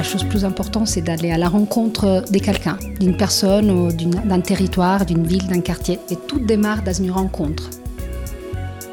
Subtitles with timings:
[0.00, 3.92] La chose plus importante, c'est d'aller à la rencontre de quelqu'un, d'une personne,
[4.24, 5.98] d'un territoire, d'une ville, d'un quartier.
[6.08, 7.68] Et tout démarre dans une rencontre.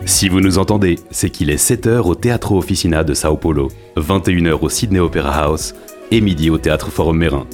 [0.06, 4.60] Si vous nous entendez, c'est qu'il est 7h au Teatro Officina de Sao Paulo, 21h
[4.60, 5.76] au Sydney Opera House
[6.12, 7.48] et midi au Théâtre Forum Mérin.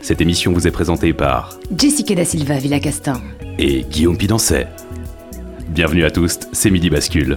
[0.00, 3.20] Cette émission vous est présentée par Jessica da Silva Villacastin.
[3.58, 4.66] et Guillaume Pidancet.
[5.68, 7.36] Bienvenue à tous, c'est Midi Bascule.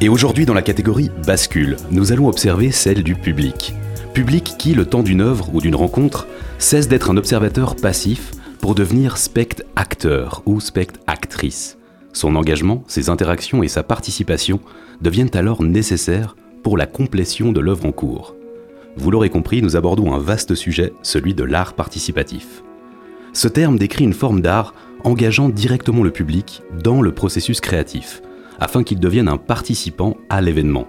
[0.00, 3.74] Et aujourd'hui, dans la catégorie Bascule, nous allons observer celle du public.
[4.18, 6.26] Public qui, le temps d'une œuvre ou d'une rencontre,
[6.58, 11.78] cesse d'être un observateur passif pour devenir spect-acteur ou spect-actrice.
[12.12, 14.58] Son engagement, ses interactions et sa participation
[15.00, 16.34] deviennent alors nécessaires
[16.64, 18.34] pour la complétion de l'œuvre en cours.
[18.96, 22.64] Vous l'aurez compris, nous abordons un vaste sujet, celui de l'art participatif.
[23.32, 28.20] Ce terme décrit une forme d'art engageant directement le public dans le processus créatif,
[28.58, 30.88] afin qu'il devienne un participant à l'événement.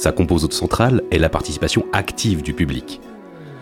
[0.00, 3.02] Sa composante centrale est la participation active du public.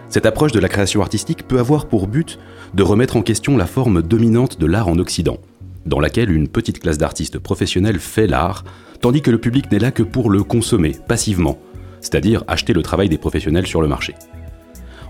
[0.09, 2.39] Cette approche de la création artistique peut avoir pour but
[2.75, 5.39] de remettre en question la forme dominante de l'art en Occident,
[5.85, 8.63] dans laquelle une petite classe d'artistes professionnels fait l'art,
[9.01, 11.59] tandis que le public n'est là que pour le consommer passivement,
[12.01, 14.15] c'est-à-dire acheter le travail des professionnels sur le marché.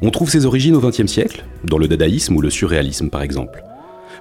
[0.00, 3.62] On trouve ses origines au XXe siècle, dans le dadaïsme ou le surréalisme par exemple.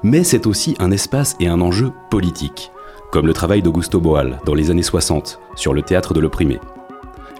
[0.04, 2.70] Mais c'est aussi un espace et un enjeu politique,
[3.14, 6.60] comme le travail d'Augusto Boal dans les années 60 sur le théâtre de l'opprimé.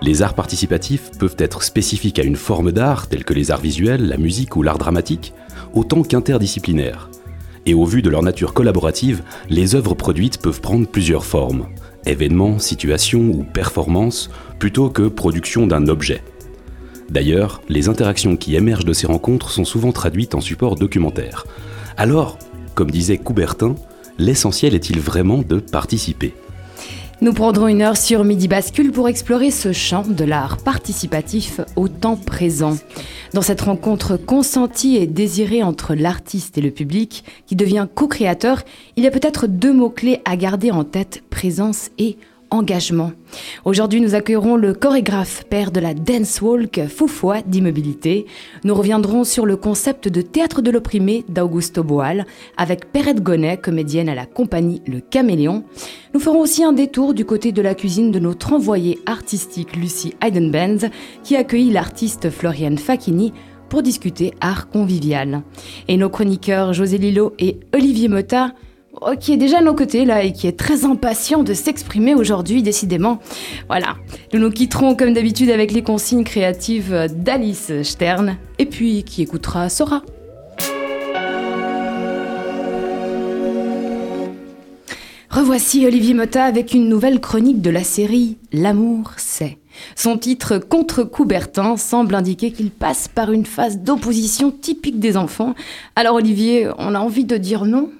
[0.02, 4.08] Les arts participatifs peuvent être spécifiques à une forme d'art, telle que les arts visuels,
[4.08, 5.34] la musique ou l'art dramatique,
[5.74, 7.10] autant qu'interdisciplinaires.
[7.66, 11.68] Et au vu de leur nature collaborative, les œuvres produites peuvent prendre plusieurs formes
[12.06, 16.24] événements, situations ou performances, plutôt que production d'un objet.
[17.10, 21.46] D'ailleurs, les interactions qui émergent de ces rencontres sont souvent traduites en support documentaire.
[21.98, 22.38] Alors,
[22.76, 23.76] comme disait Coubertin,
[24.18, 26.34] l'essentiel est-il vraiment de participer?
[27.20, 31.88] Nous prendrons une heure sur Midi Bascule pour explorer ce champ de l'art participatif au
[31.88, 32.78] temps présent.
[33.34, 38.62] Dans cette rencontre consentie et désirée entre l'artiste et le public, qui devient co-créateur,
[38.98, 42.18] il y a peut-être deux mots-clés à garder en tête, présence et
[42.50, 43.12] engagement.
[43.66, 48.26] Aujourd'hui, nous accueillerons le chorégraphe, père de la dance walk, Foufoua d'immobilité.
[48.64, 52.26] Nous reviendrons sur le concept de théâtre de l'opprimé d'Augusto Boal,
[52.56, 55.64] avec Perrette Gonnet, comédienne à la compagnie Le Caméléon.
[56.14, 60.14] Nous ferons aussi un détour du côté de la cuisine de notre envoyée artistique Lucie
[60.22, 60.90] Heidenbenz,
[61.24, 63.34] qui accueillit l'artiste Floriane Facchini
[63.70, 65.44] pour discuter art convivial.
[65.88, 68.54] Et nos chroniqueurs José Lillo et Olivier Motta
[69.20, 72.64] qui est déjà à nos côtés là et qui est très impatient de s'exprimer aujourd'hui,
[72.64, 73.20] décidément.
[73.68, 73.96] Voilà,
[74.34, 79.70] nous nous quitterons comme d'habitude avec les consignes créatives d'Alice Stern et puis qui écoutera
[79.70, 80.02] Sora.
[85.30, 89.60] Revoici Olivier Motta avec une nouvelle chronique de la série L'amour c'est.
[89.96, 95.54] Son titre Contre Coubertin semble indiquer qu'il passe par une phase d'opposition typique des enfants.
[95.96, 97.92] Alors Olivier, on a envie de dire non?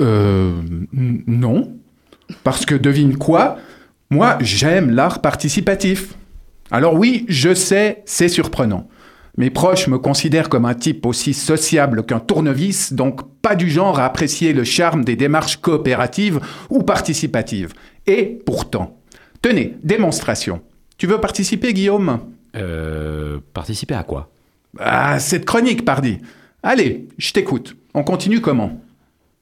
[0.00, 0.60] Euh.
[0.92, 1.72] Non.
[2.44, 3.58] Parce que devine quoi?
[4.10, 6.14] Moi, j'aime l'art participatif.
[6.70, 8.88] Alors oui, je sais, c'est surprenant.
[9.36, 14.00] Mes proches me considèrent comme un type aussi sociable qu'un tournevis, donc pas du genre
[14.00, 17.72] à apprécier le charme des démarches coopératives ou participatives.
[18.06, 18.98] Et pourtant,
[19.40, 20.60] tenez, démonstration.
[20.96, 22.18] Tu veux participer, Guillaume?
[22.56, 23.38] Euh.
[23.54, 24.30] Participer à quoi?
[24.78, 26.18] Ah, cette chronique, pardi.
[26.62, 27.76] Allez, je t'écoute.
[27.94, 28.80] On continue comment?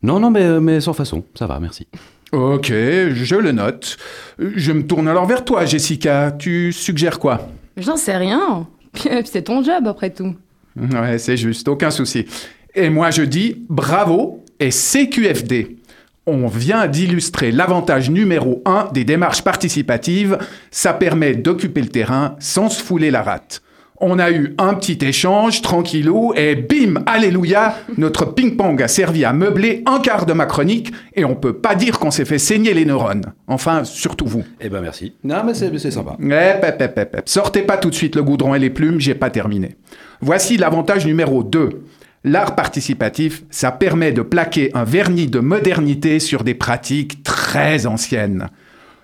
[0.07, 1.89] Non, non, mais, mais sans façon, ça va, merci.
[2.31, 3.97] Ok, je le note.
[4.39, 6.31] Je me tourne alors vers toi, Jessica.
[6.31, 7.49] Tu suggères quoi?
[7.77, 8.69] J'en sais rien.
[9.25, 10.35] C'est ton job après tout.
[10.77, 12.27] Ouais, c'est juste, aucun souci.
[12.75, 15.79] Et moi je dis bravo et CQFD.
[16.27, 20.39] On vient d'illustrer l'avantage numéro un des démarches participatives.
[20.71, 23.63] Ça permet d'occuper le terrain sans se fouler la rate.
[23.99, 29.33] On a eu un petit échange, tranquillou, et bim, alléluia, notre ping-pong a servi à
[29.33, 32.75] meubler un quart de ma chronique, et on peut pas dire qu'on s'est fait saigner
[32.75, 33.33] les neurones.
[33.47, 34.45] Enfin, surtout vous.
[34.61, 35.15] Eh ben merci.
[35.25, 36.17] Non, mais c'est sympa.
[36.21, 37.23] Hep, hep, hep, hep.
[37.25, 39.77] Sortez pas tout de suite le goudron et les plumes, j'ai pas terminé.
[40.21, 41.83] Voici l'avantage numéro 2.
[42.25, 48.49] L'art participatif, ça permet de plaquer un vernis de modernité sur des pratiques très anciennes.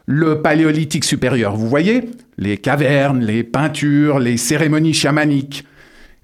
[0.06, 5.64] Le paléolithique supérieur, vous voyez Les cavernes, les peintures, les cérémonies chamaniques.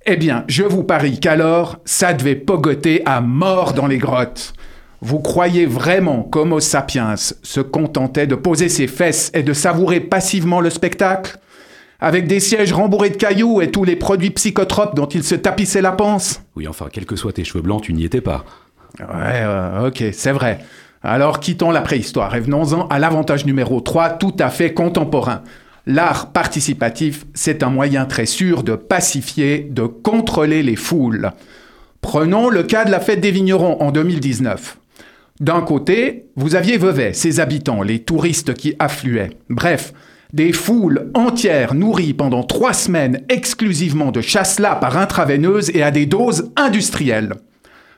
[0.05, 4.53] Eh bien, je vous parie qu'alors, ça devait pogoter à mort dans les grottes.
[5.01, 10.61] Vous croyez vraiment qu'Homo sapiens se contentait de poser ses fesses et de savourer passivement
[10.61, 11.39] le spectacle?
[12.01, 15.83] Avec des sièges rembourrés de cailloux et tous les produits psychotropes dont il se tapissait
[15.83, 16.43] la panse?
[16.57, 18.45] Oui, enfin, quels que soient tes cheveux blancs, tu n'y étais pas.
[18.99, 19.45] Ouais,
[19.87, 20.61] ok, c'est vrai.
[21.03, 25.43] Alors quittons la préhistoire et venons-en à l'avantage numéro 3, tout à fait contemporain.
[25.87, 31.31] L'art participatif, c'est un moyen très sûr de pacifier, de contrôler les foules.
[32.01, 34.79] Prenons le cas de la fête des vignerons en 2019.
[35.41, 39.31] D'un côté, vous aviez Vevey, ses habitants, les touristes qui affluaient.
[39.49, 39.93] Bref,
[40.33, 46.07] des foules entières nourries pendant trois semaines exclusivement de chasse-là par intraveineuse et à des
[46.07, 47.35] doses industrielles.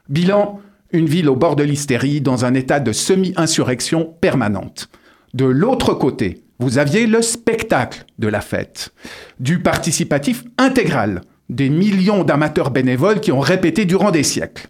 [0.09, 0.61] Bilan,
[0.93, 4.89] une ville au bord de l'hystérie dans un état de semi-insurrection permanente.
[5.35, 8.93] De l'autre côté, vous aviez le spectacle de la fête,
[9.39, 14.69] du participatif intégral, des millions d'amateurs bénévoles qui ont répété durant des siècles.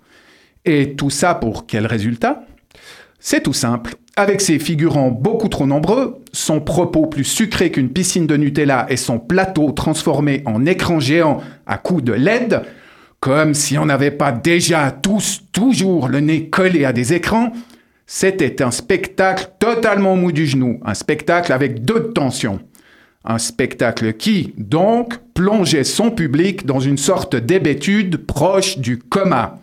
[0.65, 2.45] Et tout ça pour quel résultat?
[3.19, 3.97] C'est tout simple.
[4.17, 8.97] Avec ses figurants beaucoup trop nombreux, son propos plus sucré qu'une piscine de Nutella et
[8.97, 12.63] son plateau transformé en écran géant à coups de LED,
[13.21, 17.53] comme si on n'avait pas déjà tous toujours le nez collé à des écrans,
[18.07, 22.61] c'était un spectacle totalement mou du genou, un spectacle avec deux tensions.
[23.23, 29.61] Un spectacle qui, donc, plongeait son public dans une sorte d'hébétude proche du coma.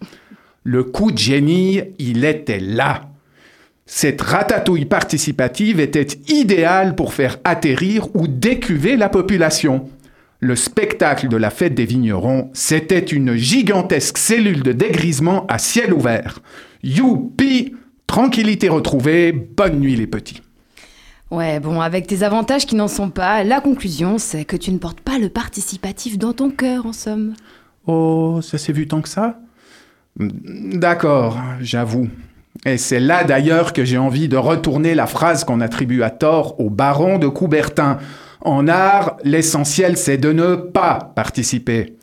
[0.64, 3.10] Le coup de génie, il était là.
[3.88, 9.90] Cette ratatouille participative était idéale pour faire atterrir ou décuver la population.
[10.40, 15.94] Le spectacle de la fête des vignerons, c'était une gigantesque cellule de dégrisement à ciel
[15.94, 16.40] ouvert.
[16.84, 17.74] Youpi
[18.08, 20.42] Tranquillité retrouvée, bonne nuit les petits.
[21.30, 24.78] Ouais, bon, avec tes avantages qui n'en sont pas, la conclusion, c'est que tu ne
[24.78, 27.34] portes pas le participatif dans ton cœur, en somme.
[27.86, 29.40] Oh, ça s'est vu tant que ça?
[30.18, 32.08] D'accord, j'avoue.
[32.66, 36.60] Et c'est là d'ailleurs que j'ai envie de retourner la phrase qu'on attribue à tort
[36.60, 37.98] au baron de Coubertin.
[38.42, 41.98] En art, l'essentiel c'est de ne pas participer.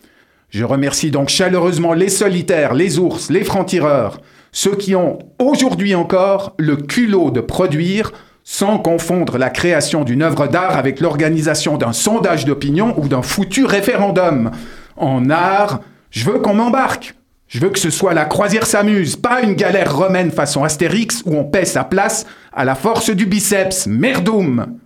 [0.51, 4.21] Je remercie donc chaleureusement les solitaires, les ours, les francs-tireurs,
[4.53, 8.13] ceux qui ont aujourd'hui encore le culot de produire
[8.45, 13.65] sans confondre la création d'une œuvre d'art avec l'organisation d'un sondage d'opinion ou d'un foutu
[13.65, 14.51] référendum.
[14.97, 15.81] En art,
[16.11, 17.15] je veux qu'on m'embarque.
[17.49, 21.35] Je veux que ce soit la croisière s'amuse, pas une galère romaine façon Astérix où
[21.35, 23.87] on paie sa place à la force du biceps.
[23.87, 24.79] Merdoum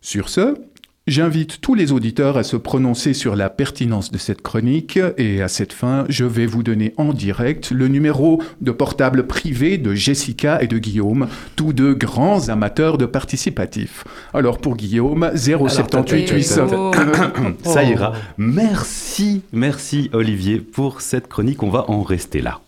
[0.00, 0.54] Sur ce,
[1.06, 5.48] j'invite tous les auditeurs à se prononcer sur la pertinence de cette chronique et à
[5.48, 10.62] cette fin, je vais vous donner en direct le numéro de portable privé de Jessica
[10.62, 14.04] et de Guillaume, tous deux grands amateurs de participatif.
[14.32, 16.92] Alors pour Guillaume, 078 800.
[17.64, 18.12] Ça ira.
[18.36, 21.62] Merci, merci Olivier pour cette chronique.
[21.62, 22.60] On va en rester là.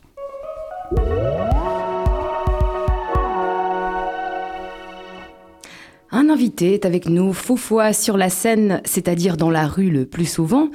[6.12, 7.56] Un invité est avec nous, faux
[7.92, 10.68] sur la scène, c'est-à-dire dans la rue le plus souvent.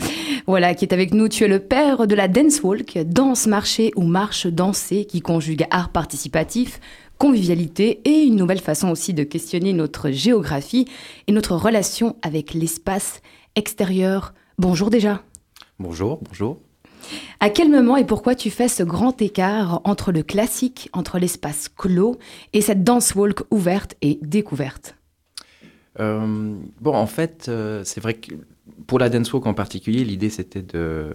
[0.48, 1.28] Voilà, qui est avec nous.
[1.28, 5.68] Tu es le père de la dance walk, danse marché ou marche dansée, qui conjugue
[5.72, 6.80] art participatif,
[7.18, 10.86] convivialité et une nouvelle façon aussi de questionner notre géographie
[11.28, 13.22] et notre relation avec l'espace
[13.56, 14.34] extérieur.
[14.58, 15.22] Bonjour déjà.
[15.80, 16.60] Bonjour, bonjour.
[17.42, 21.68] À quel moment et pourquoi tu fais ce grand écart entre le classique, entre l'espace
[21.68, 22.18] clos
[22.54, 24.96] et cette dance walk ouverte et découverte?
[26.00, 28.34] Euh, bon, en fait, euh, c'est vrai que
[28.88, 31.12] pour la dance walk en particulier, l'idée c'était de,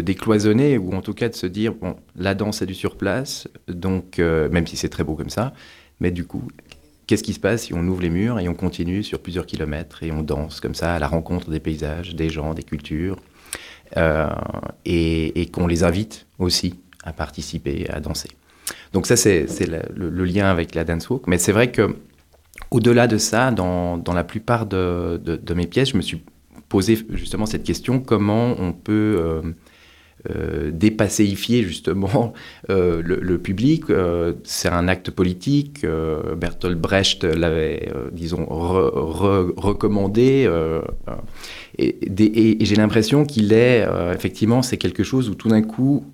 [0.00, 4.18] décloisonner ou en tout cas de se dire bon, la danse est du surplace, donc
[4.18, 5.52] euh, même si c'est très beau comme ça,
[6.00, 6.42] mais du coup,
[7.06, 10.02] qu'est-ce qui se passe si on ouvre les murs et on continue sur plusieurs kilomètres
[10.02, 13.16] et on danse comme ça à la rencontre des paysages, des gens, des cultures,
[14.86, 18.30] et, qu'on les invite aussi à participer, à danser.
[18.94, 21.26] Donc ça, c'est le, lien avec la dance walk.
[21.26, 21.94] Mais c'est vrai que
[22.70, 25.20] au-delà de ça, dans, la plupart de,
[25.54, 26.22] mes pièces, je me suis
[26.68, 29.42] posé justement cette question comment on peut euh,
[30.30, 32.32] euh, dépasséifier justement
[32.70, 33.84] euh, le, public.
[34.44, 35.84] c'est un acte politique.
[35.84, 40.50] Bertolt Brecht l'avait, disons, recommandé.
[41.76, 46.06] et, et j'ai l'impression qu'il est, effectivement, c'est quelque chose où tout d'un coup,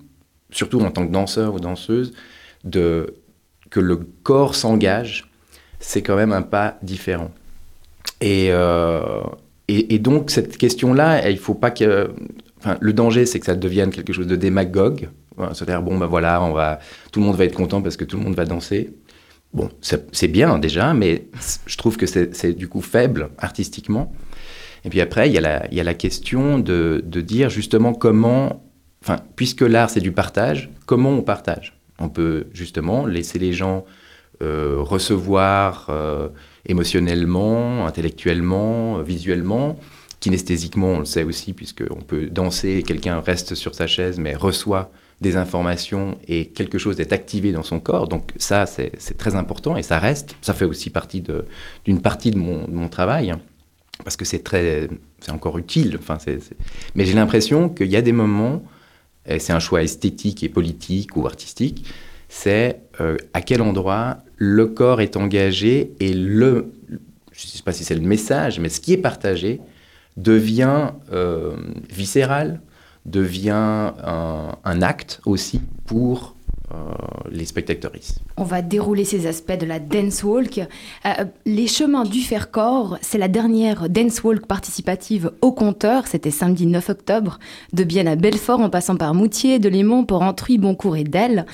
[0.51, 2.11] surtout en tant que danseur ou danseuse,
[2.65, 3.13] de,
[3.69, 5.28] que le corps s'engage
[5.79, 7.31] c'est quand même un pas différent.
[8.23, 9.21] Euh,
[9.67, 12.11] et, et, donc, cette question-là, il faut pas que.
[12.81, 15.09] Le danger, c'est que ça devienne quelque chose de démagogue.
[15.53, 16.79] C'est-à-dire, bon, ben voilà, on va,
[17.13, 18.93] tout le monde va être content parce que tout le monde va danser.
[19.53, 21.27] Bon, c'est bien déjà, mais
[21.65, 24.13] je trouve que c'est du coup faible artistiquement.
[24.85, 27.49] Et puis après, il y a la, il y a la question de, de dire
[27.49, 28.63] justement comment,
[29.01, 31.79] enfin, puisque l'art c'est du partage, comment on partage?
[31.99, 33.85] On peut justement laisser les gens
[34.41, 36.29] recevoir euh,
[36.65, 39.77] émotionnellement, intellectuellement, visuellement,
[40.19, 44.35] kinesthésiquement, on le sait aussi, puisqu'on peut danser et quelqu'un reste sur sa chaise mais
[44.35, 44.91] reçoit
[45.21, 48.07] des informations et quelque chose est activé dans son corps.
[48.07, 50.35] Donc ça, c'est très important et ça reste.
[50.41, 51.23] Ça fait aussi partie
[51.85, 53.41] d'une partie de mon, travail hein,
[54.03, 54.41] parce que c'est
[55.19, 55.99] c'est encore utile.
[55.99, 56.17] Enfin,
[56.95, 58.63] Mais j'ai l'impression qu'il y a des moments,
[59.25, 61.85] et c'est un choix esthétique et politique ou artistique,
[62.29, 66.71] c'est euh, à quel endroit le corps est engagé et le,
[67.33, 69.59] je ne sais pas si c'est le message, mais ce qui est partagé
[70.15, 71.55] devient euh,
[71.89, 72.61] viscéral,
[73.05, 76.35] devient un, acte aussi pour
[77.31, 78.19] les spectatrices.
[78.37, 80.59] On va dérouler ces aspects de la dance walk.
[80.59, 86.07] Euh, les chemins du Faire-Corps, c'est la dernière dance walk participative au compteur.
[86.07, 87.39] C'était samedi 9 octobre,
[87.73, 91.45] de Bienne à Belfort, en passant par Moutier, de Lémont, Port-Entruy, Boncourt et Delle.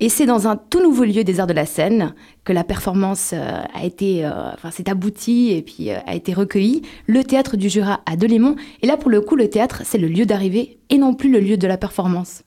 [0.00, 2.14] Et c'est dans un tout nouveau lieu des arts de la scène
[2.44, 6.82] que la performance euh, a été, enfin, s'est aboutie et puis a été recueillie.
[7.06, 8.56] Le théâtre du Jura à Delémont.
[8.82, 11.40] Et là, pour le coup, le théâtre, c'est le lieu d'arrivée et non plus le
[11.40, 12.43] lieu de la performance.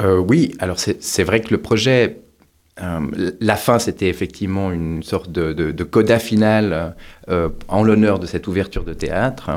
[0.00, 2.22] Euh, oui, alors c'est vrai que le projet,
[2.82, 6.96] euh, la fin, c'était effectivement une sorte de, coda final
[7.28, 9.50] euh, en l'honneur de cette ouverture de théâtre.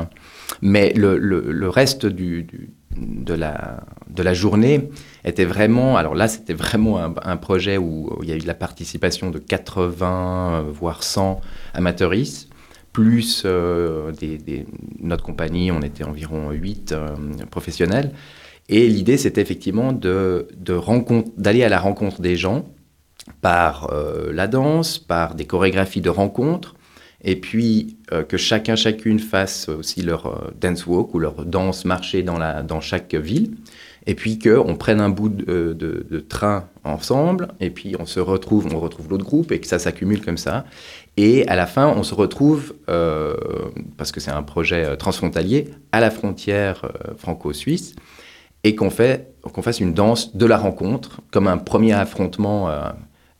[0.62, 4.90] Mais le, reste de, la, journée
[5.24, 5.96] était vraiment.
[5.96, 10.66] Alors là, c'était vraiment un, projet où, il y a eu la participation de 80,
[10.72, 11.40] voire 100
[11.74, 12.50] amateuristes
[12.92, 13.44] plus
[15.00, 16.94] notre compagnie, on était environ 8
[17.50, 18.12] professionnels.
[18.68, 20.48] Et l'idée, c'était effectivement de,
[21.36, 22.66] d'aller à la rencontre des gens
[23.40, 26.74] par euh, la danse, par des chorégraphies de rencontres,
[27.22, 31.84] et puis euh, que chacun, chacune fasse aussi leur euh, dance walk ou leur danse
[31.84, 33.56] marché dans, la, dans chaque ville,
[34.06, 38.68] et puis qu'on prenne un bout de, de, train ensemble, et puis on se retrouve,
[38.72, 40.64] on retrouve l'autre groupe, et que ça s'accumule comme ça.
[41.16, 42.74] Et à la fin, on se retrouve,
[43.96, 47.96] parce que c'est un projet transfrontalier, à la frontière franco-suisse,
[48.66, 52.80] et qu'on fait, qu'on fasse une danse de la rencontre, comme un premier affrontement euh,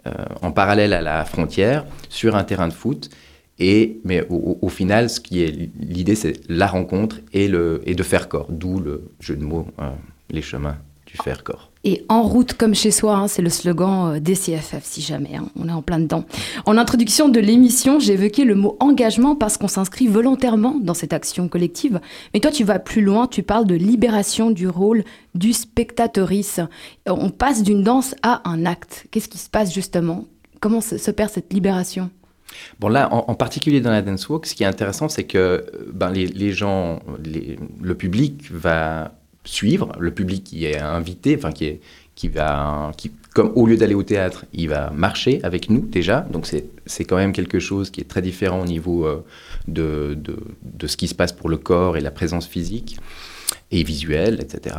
[0.06, 3.10] euh, en parallèle à la frontière sur un terrain de foot.
[3.58, 8.02] Et, mais au, final, ce qui est l'idée, c'est la rencontre et, le, et de
[8.04, 9.90] faire corps, d'où le jeu de mots, euh,
[10.30, 11.72] les chemins du faire corps.
[11.88, 15.36] Et en route comme chez soi, hein, c'est le slogan euh, des CFF si jamais,
[15.36, 16.24] hein, on est en plein dedans.
[16.64, 21.12] En introduction de l'émission, j'ai évoqué le mot engagement parce qu'on s'inscrit volontairement dans cette
[21.12, 22.00] action collective.
[22.34, 25.04] Mais toi, tu vas plus loin, tu parles de libération du rôle
[25.36, 26.58] du spectatrice.
[27.06, 29.06] On passe d'une danse à un acte.
[29.12, 30.24] Qu'est-ce qui se passe justement?
[30.58, 32.10] Comment se, perd cette libération?
[32.80, 35.60] Bon là, en, particulier dans la dance walk, ce qui est intéressant, c'est que euh,
[35.92, 39.12] ben, les, gens, le public va
[39.46, 41.80] suivre, le public qui est invité, enfin qui est
[42.16, 46.20] qui va, qui, comme au lieu d'aller au théâtre, il va marcher avec nous déjà.
[46.32, 46.46] Donc
[46.86, 49.22] c'est quand même quelque chose qui est très différent au niveau euh,
[49.68, 52.98] de, de, de, ce qui se passe pour le corps et la présence physique
[53.70, 54.76] et visuelle, etc.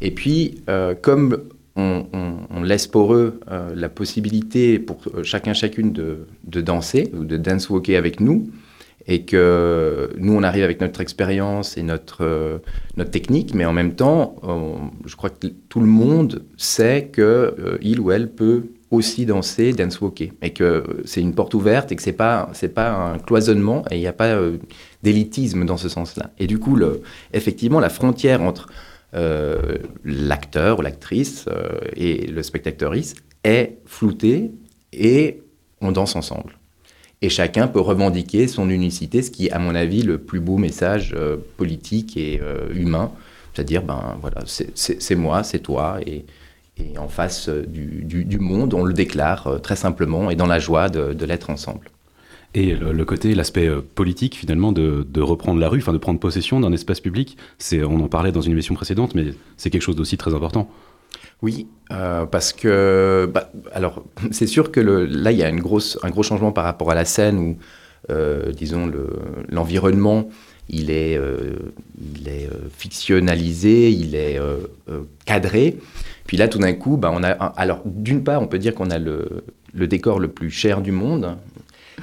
[0.00, 1.42] Et puis, euh, comme
[1.74, 2.04] on,
[2.62, 7.70] laisse pour eux euh, la possibilité pour chacun chacune de, de danser ou de dance
[7.70, 8.50] walker avec nous,
[9.08, 12.58] et que nous, on arrive avec notre expérience et notre, euh,
[12.96, 14.36] notre technique, mais en même temps,
[15.06, 20.00] je crois que tout le monde sait qu'il euh, ou elle peut aussi danser, dance
[20.00, 23.82] walker, et que c'est une porte ouverte et que c'est pas c'est pas un cloisonnement
[23.90, 24.58] et il n'y a pas euh,
[25.02, 26.30] d'élitisme dans ce sens-là.
[26.38, 27.00] Et du coup, le,
[27.32, 28.68] effectivement, la frontière entre
[30.04, 31.46] l'acteur ou l'actrice
[31.96, 34.50] et le spectateuriste est floutée
[34.92, 35.40] et
[35.80, 36.58] on danse ensemble
[37.20, 40.56] et chacun peut revendiquer son unicité, ce qui est, à mon avis, le plus beau
[40.56, 43.10] message euh, politique et euh, humain.
[43.54, 46.24] C'est-à-dire, ben voilà, c'est moi, c'est toi, et,
[46.96, 51.12] en face euh, du, monde, on le déclare très simplement et dans la joie de,
[51.12, 51.90] de l'être ensemble.
[52.54, 56.60] Et le, côté, l'aspect politique finalement de, de, reprendre la rue, enfin de prendre possession
[56.60, 59.96] d'un espace public, c'est, on en parlait dans une émission précédente, mais c'est quelque chose
[59.96, 60.70] d'aussi très important.
[61.42, 65.80] Oui, euh, parce que, bah, alors, c'est sûr que là, il y a un gros
[66.22, 67.56] changement par rapport à la scène où,
[68.10, 68.90] euh, disons,
[69.48, 70.28] l'environnement,
[70.68, 71.56] il est, euh,
[72.16, 74.38] il est fictionnalisé, il est
[75.24, 75.78] cadré.
[76.26, 78.90] Puis là, tout d'un coup, bah, on a, alors, d'une part, on peut dire qu'on
[78.90, 81.36] a le, le, décor le plus cher du monde,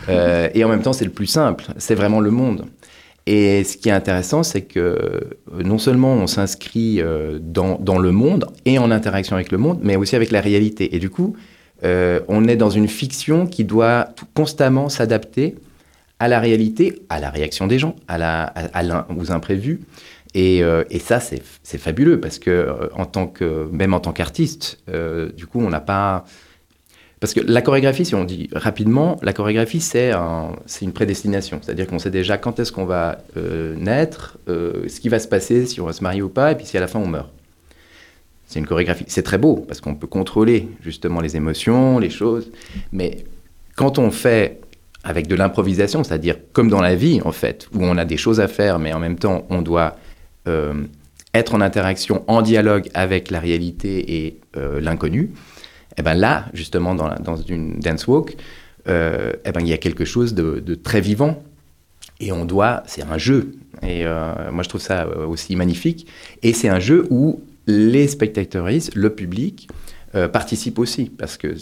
[0.09, 1.65] et en même temps, c'est le plus simple.
[1.77, 2.65] C'est vraiment le monde.
[3.27, 5.19] Et ce qui est intéressant, c'est que euh,
[5.63, 9.95] non seulement on s'inscrit euh, dans, le monde et en interaction avec le monde, mais
[9.95, 10.95] aussi avec la réalité.
[10.95, 11.35] Et du coup,
[11.83, 15.55] euh, on est dans une fiction qui doit constamment s'adapter
[16.19, 18.53] à la réalité, à la réaction des gens, à
[19.17, 19.81] aux imprévus.
[20.35, 20.61] Et,
[20.99, 24.79] ça, c'est fabuleux parce que, en tant que, même en tant qu'artiste,
[25.35, 26.25] du coup, on n'a pas.
[27.25, 31.57] Parce que la chorégraphie, si on dit rapidement, la chorégraphie, c'est un- c'est une prédestination.
[31.59, 35.27] C'est-à-dire qu'on sait déjà quand est-ce qu'on va euh, naître, euh, ce qui va se
[35.27, 37.07] passer, si on va se marier ou pas, et puis si à la fin on
[37.07, 37.31] meurt.
[38.45, 39.05] C'est une chorégraphie.
[39.07, 42.51] C'est très beau parce qu'on peut contrôler justement les émotions, les choses.
[42.91, 43.25] Mais
[43.75, 44.59] quand on fait
[45.03, 48.39] avec de l'improvisation, c'est-à-dire comme dans la vie en fait, où on a des choses
[48.39, 49.97] à faire, mais en même temps on doit
[50.47, 50.75] euh,
[51.33, 54.39] être en interaction, en dialogue avec la réalité et
[54.79, 55.31] l'inconnu,
[55.97, 58.35] et ben là, justement, dans, la- dans une dance walk,
[58.87, 61.41] euh, eh ben, il y a quelque chose de, de très vivant.
[62.19, 63.51] Et on doit, c'est un jeu.
[63.83, 66.07] Et euh, moi, je trouve ça euh, aussi magnifique.
[66.43, 69.67] Et c'est un jeu où les spectateurs, le public,
[70.13, 71.05] euh, participent aussi.
[71.05, 71.55] Parce que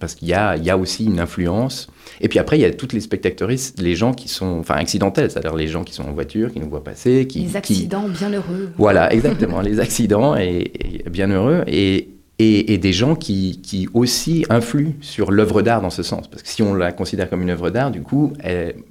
[0.00, 1.88] parce qu'il y a, il y a aussi une influence.
[2.20, 3.48] Et puis après, il y a toutes les spectateurs,
[3.78, 6.68] les gens qui sont, enfin, accidentels, c'est-à-dire les gens qui sont en voiture, qui nous
[6.68, 8.70] voient passer, qui, Les qui- accidents bien heureux.
[8.76, 10.72] voilà, exactement, les accidents et,
[11.04, 12.08] et bien heureux et,
[12.38, 16.28] et, des gens qui, qui aussi influent sur l'œuvre d'art dans ce sens.
[16.28, 18.32] Parce que si on la considère comme une œuvre d'art, du coup,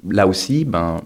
[0.07, 1.01] là aussi, ben,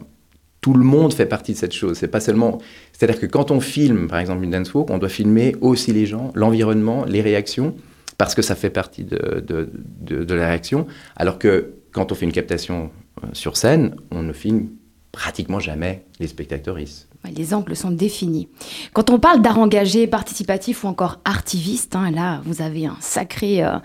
[0.61, 1.97] tout le monde fait partie de cette chose.
[1.97, 2.59] C'est pas seulement,
[2.93, 6.05] c'est-à-dire que quand on filme, par exemple, une dance walk, on doit filmer aussi les
[6.05, 7.75] gens, l'environnement, les réactions,
[8.17, 9.69] parce que ça fait partie de, de,
[10.01, 10.87] de- de la réaction.
[11.15, 12.89] Alors que quand on fait une captation
[13.23, 14.69] euh, sur scène, on ne filme
[15.11, 17.07] pratiquement jamais les spectateuristes.
[17.36, 18.48] Les angles sont définis.
[18.94, 23.63] Quand on parle d'art engagé, participatif ou encore artiviste, hein, là, vous avez un sacré,
[23.63, 23.77] euh,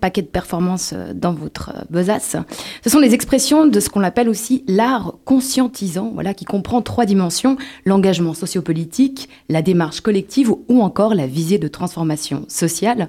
[0.00, 2.36] paquet de performances euh, dans votre euh, besace.
[2.84, 7.06] Ce sont les expressions de ce qu'on appelle aussi l'art conscientisant, voilà, qui comprend trois
[7.06, 13.08] dimensions l'engagement sociopolitique, la démarche collective ou, encore la visée de transformation sociale.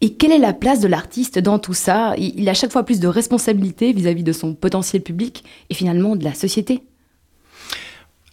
[0.00, 2.14] Et quelle est la place de l'artiste dans tout ça?
[2.16, 6.16] Il, il a chaque fois plus de responsabilités vis-à-vis de son potentiel public et finalement
[6.16, 6.82] de la société.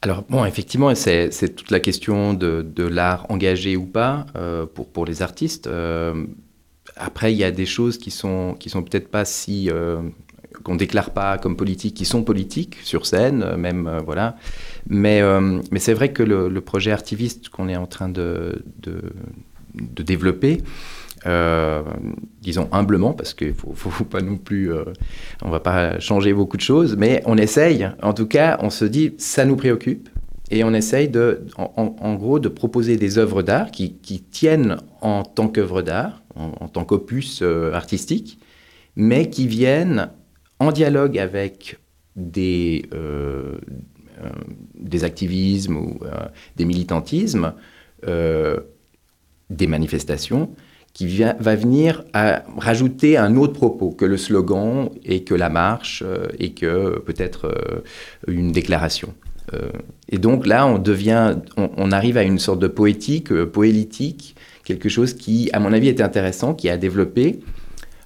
[0.06, 5.04] Alors, bon, effectivement, c'est toute la question de, l'art engagé ou pas euh, pour, pour
[5.04, 5.66] les artistes.
[5.66, 6.28] Euh,
[6.96, 9.68] après, il y a des choses qui sont, qui sont peut-être pas si.
[9.72, 10.04] euh,
[10.64, 14.38] qu'on déclare pas comme politiques, qui sont politiques sur scène, euh, même, voilà.
[14.88, 15.24] Mais,
[15.72, 20.62] mais c'est vrai que le, projet artiviste qu'on est en train de, de développer,
[21.26, 21.82] euh,
[22.42, 24.86] disons humblement, parce qu'il faut, faut, pas non plus, euh,
[25.42, 27.90] on va pas changer beaucoup de choses, mais on essaye.
[28.04, 30.10] En tout cas, on se dit, ça nous préoccupe,
[30.52, 33.96] et on essaye de, en, gros, de proposer des œuvres d'art qui,
[34.30, 38.40] tiennent en tant qu'œuvre d'art, en, tant qu'opus euh, artistique,
[38.96, 40.12] mais qui viennent
[40.60, 41.80] en dialogue avec
[42.16, 43.58] des, euh,
[44.76, 46.00] des activismes ou
[46.56, 47.54] des militantismes,
[48.04, 50.52] des manifestations,
[50.96, 56.02] qui va venir à rajouter un autre propos que le slogan et que la marche
[56.06, 57.82] euh, et que peut-être euh,
[58.28, 59.14] une déclaration.
[59.54, 59.70] Euh,
[60.10, 64.88] et donc là, on devient, on, arrive à une sorte de poétique, euh, poélitique, quelque
[64.88, 67.42] chose qui, à mon avis, est intéressant, qui a développé.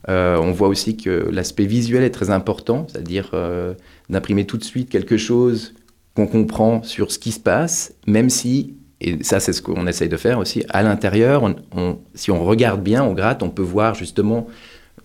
[0.10, 3.75] Euh, on voit aussi que l'aspect visuel est très important, c'est-à-dire euh,
[4.10, 5.75] d'imprimer tout de suite quelque chose
[6.15, 10.10] qu'on comprend sur ce qui se passe, même si, et ça c'est ce qu'on essaye
[10.10, 11.44] de faire aussi, à l'intérieur,
[12.14, 14.48] si on regarde bien, on gratte, on peut voir justement,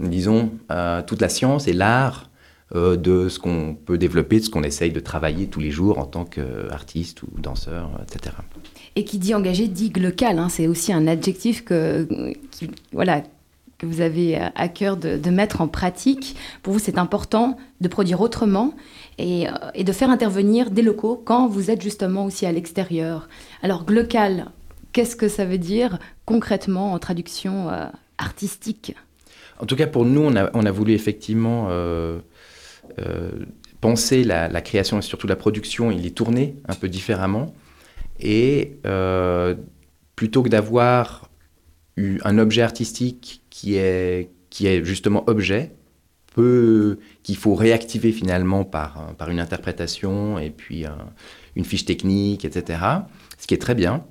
[0.01, 2.31] disons, euh, toute la science et l'art
[2.75, 5.99] euh, de ce qu'on peut développer, de ce qu'on essaye de travailler tous les jours
[5.99, 8.35] en tant qu'artiste ou danseur, etc.
[8.97, 10.39] Et qui dit engagé dit local.
[10.39, 12.09] Hein, c'est aussi un adjectif que,
[12.93, 13.23] voilà,
[13.79, 16.37] que vous avez à cœur de mettre en pratique.
[16.63, 18.75] Pour vous, c'est important de produire autrement
[19.19, 23.29] et, euh, et de faire intervenir des locaux quand vous êtes justement aussi à l'extérieur.
[23.63, 24.47] Alors, local,
[24.93, 27.87] qu'est-ce que ça veut dire concrètement en traduction euh,
[28.19, 28.95] artistique?
[29.61, 32.19] En tout cas, pour nous, on a, voulu effectivement euh,
[33.81, 37.55] penser la, création et surtout la production et les tourner un peu différemment.
[38.19, 38.79] Et
[40.17, 41.31] plutôt que d'avoir
[41.97, 45.71] un objet artistique qui est, qui est justement objet,
[46.35, 51.11] qu'il faut réactiver finalement par, par une interprétation et puis un-
[51.57, 52.81] une fiche technique, etc.
[53.39, 54.05] Ce qui est très bien.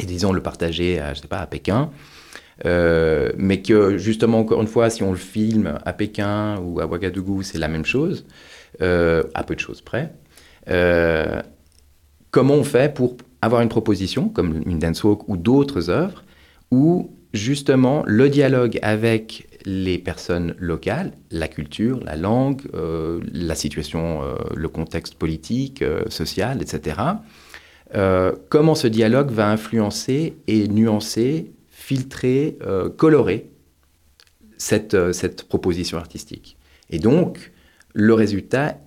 [0.00, 1.90] Et disons le partager à, je sais pas, à Pékin.
[2.66, 6.86] Euh, mais que justement, encore une fois, si on le filme à Pékin ou à
[6.86, 8.26] Ouagadougou, c'est la même chose,
[8.82, 10.12] euh, à peu de choses près.
[10.68, 11.42] Euh,
[12.30, 16.22] comment on fait pour avoir une proposition, comme une dance walk ou d'autres œuvres,
[16.70, 24.22] où justement le dialogue avec les personnes locales, la culture, la langue, euh, la situation,
[24.22, 26.96] euh, le contexte politique, euh, social, etc.,
[28.48, 32.56] comment ce dialogue va influencer et nuancer, filtrer,
[32.96, 33.50] colorer
[34.58, 36.56] cette, proposition artistique.
[36.90, 37.50] Et donc,
[37.94, 38.78] le résultat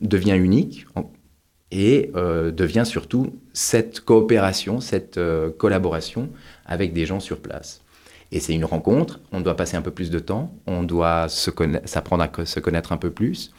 [0.00, 0.86] devient unique,
[1.70, 6.30] et euh, devient surtout cette coopération, cette euh, collaboration
[6.66, 7.82] avec des gens sur place.
[8.32, 12.24] Et c'est une rencontre, on doit passer un peu plus de temps, on doit s'apprendre
[12.24, 13.52] à se connaître un peu plus.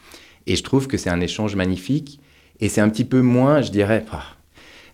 [0.46, 2.20] Et je trouve que c'est un échange magnifique.
[2.60, 4.04] Et c'est un petit peu moins, je dirais,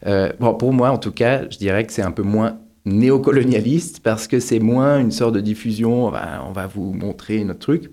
[0.07, 4.29] euh, pour moi en tout cas, je dirais que c'est un peu moins néocolonialiste parce
[4.29, 6.11] que c'est moins une sorte de diffusion, on
[6.53, 7.91] va, vous montrer notre truc,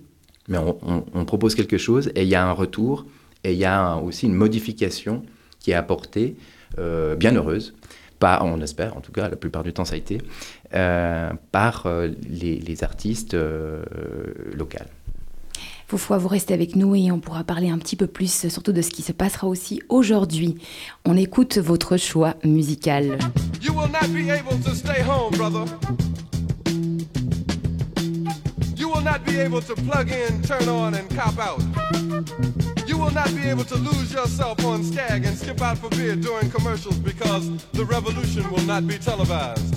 [0.47, 3.05] mais on, propose quelque chose et il y a un retour
[3.43, 5.23] et il y a aussi une modification
[5.60, 6.36] qui est apportée,
[6.79, 7.73] euh, bien heureuse,
[8.19, 10.19] pas, on espère, en tout cas la plupart du temps ça a été,
[10.73, 13.36] euh, par euh, les, artistes
[14.53, 14.77] locaux.
[15.88, 18.82] Faut vous restez avec nous et on pourra parler un petit peu plus, surtout de
[18.82, 20.56] ce qui se passera aussi aujourd'hui.
[21.06, 23.19] On écoute votre choix musical.
[23.62, 25.65] You will not be able to stay home, brother.
[28.75, 32.72] You will not be able to plug in, turn on, and cop out.
[32.86, 36.15] You will not be able to lose yourself on Skag and skip out for beer
[36.15, 39.74] during commercials because the revolution will not be televised.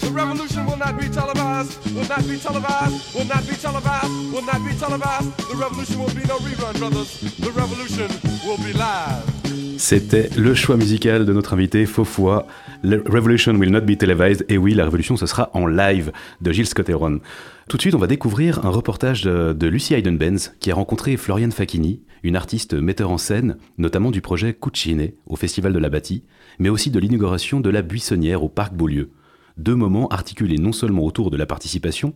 [0.00, 4.42] The revolution will not be televised, will not be televised, will not be televised, will
[4.42, 5.36] not be televised.
[5.50, 7.20] The revolution will be no rerun, brothers.
[7.38, 8.10] The revolution
[8.44, 9.69] will be live.
[9.80, 12.46] C'était le choix musical de notre invité Fofoi.
[12.84, 14.44] Revolution will not be televised.
[14.50, 16.12] Et oui, la révolution, ce sera en live
[16.42, 17.20] de Gilles Scott Heron.
[17.66, 21.16] Tout de suite, on va découvrir un reportage de, de Lucie Hayden-Benz qui a rencontré
[21.16, 25.88] Floriane Facchini, une artiste metteur en scène, notamment du projet Cucine au Festival de la
[25.88, 26.24] Bâtie,
[26.58, 29.10] mais aussi de l'inauguration de la Buissonnière au Parc Beaulieu
[29.56, 32.14] deux moments articulés non seulement autour de la participation,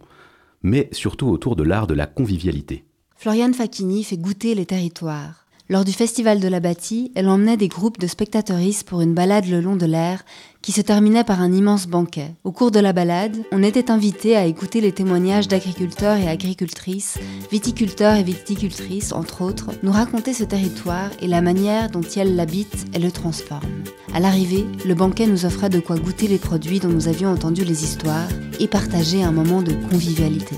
[0.62, 2.84] mais surtout autour de l'art de la convivialité.
[3.16, 5.43] Floriane Facchini fait goûter les territoires.
[5.70, 9.46] Lors du Festival de la Bâtie, elle emmenait des groupes de spectateuristes pour une balade
[9.46, 10.22] le long de l'air
[10.60, 12.34] qui se terminait par un immense banquet.
[12.44, 17.16] Au cours de la balade, on était invité à écouter les témoignages d'agriculteurs et agricultrices,
[17.50, 22.84] viticulteurs et viticultrices, entre autres, nous raconter ce territoire et la manière dont ils l'habitent
[22.92, 23.84] et le transforment.
[24.12, 27.64] À l'arrivée, le banquet nous offrait de quoi goûter les produits dont nous avions entendu
[27.64, 28.28] les histoires
[28.60, 30.56] et partager un moment de convivialité.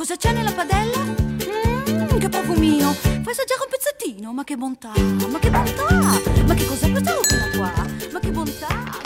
[0.00, 0.96] Cosa c'è nella padella?
[0.96, 2.90] Mmm, che profumino!
[2.94, 4.92] Fai assaggiare un pezzettino, ma che bontà!
[5.28, 5.94] Ma che bontà!
[6.46, 7.86] Ma che cos'è questa ultima qua?
[8.10, 8.99] Ma che bontà!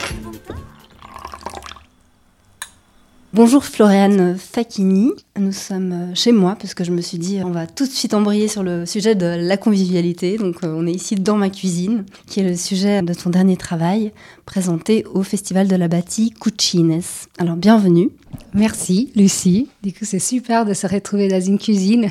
[3.35, 7.67] Bonjour Floriane Facchini, nous sommes chez moi parce que je me suis dit on va
[7.67, 10.39] tout de suite embrayer sur le sujet de la convivialité.
[10.39, 13.57] Donc euh, on est ici dans ma cuisine qui est le sujet de ton dernier
[13.57, 14.13] travail
[14.47, 17.03] présenté au Festival de la Bâtie Cucines.
[17.39, 18.11] Alors bienvenue.
[18.55, 22.11] Merci Lucie, du coup c'est super de se retrouver dans une cuisine.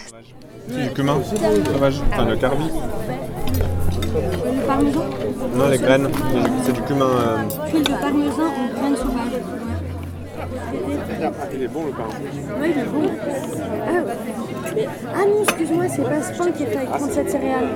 [0.69, 1.21] C'est du cumin
[1.71, 2.36] sauvage, enfin le
[4.67, 5.05] parmesan
[5.55, 6.09] Non les graines,
[6.65, 7.05] c'est du cumin.
[7.05, 7.38] Euh...
[7.71, 8.52] Huile de parmesan.
[11.53, 12.07] Il est bon le pain.
[12.59, 13.09] Oui, il est bon.
[15.15, 17.67] Ah, non, excuse-moi, c'est pas ce pain qui est avec 37 céréales.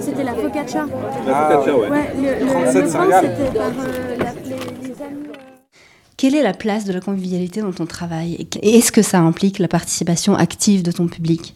[0.00, 0.86] C'était la focaccia.
[1.26, 1.88] La focaccia, ouais.
[1.88, 3.36] ouais le, 37 le céréales.
[3.38, 4.56] c'était par euh, la, les,
[4.88, 5.26] les amis.
[5.28, 5.38] Euh.
[6.16, 8.48] Quelle est la place de la convivialité dans ton travail?
[8.62, 11.54] Et est-ce que ça implique la participation active de ton public?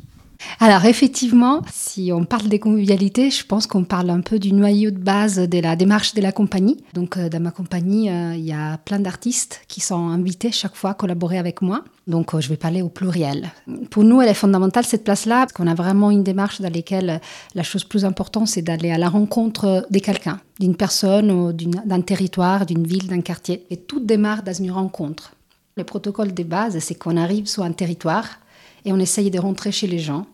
[0.61, 4.90] Alors effectivement, si on parle des convivialités, je pense qu'on parle un peu du noyau
[4.90, 6.83] de base de la démarche de la compagnie.
[6.94, 10.76] Donc euh, dans ma compagnie, euh, il y a plein d'artistes qui sont invités chaque
[10.76, 11.83] fois à collaborer avec moi.
[12.07, 13.50] Donc euh, je vais parler au pluriel.
[13.90, 17.20] Pour nous, elle est fondamentale cette place-là, parce qu'on a vraiment une démarche dans laquelle
[17.55, 22.66] la chose plus importante, c'est d'aller à la rencontre de quelqu'un, d'une personne, d'un territoire,
[22.66, 23.64] d'une ville, d'un quartier.
[23.70, 25.35] Et tout démarre dans une rencontre.
[25.76, 28.28] Le protocole de base, c'est qu'on arrive sur un territoire
[28.85, 30.26] et on essaye de rentrer chez les gens.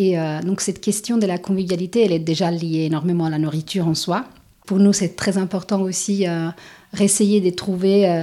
[0.00, 3.36] Et euh, donc cette question de la convivialité, elle est déjà liée énormément à la
[3.36, 4.24] nourriture en soi.
[4.66, 6.48] Pour nous, c'est très important aussi euh,
[6.98, 8.22] essayer de trouver euh,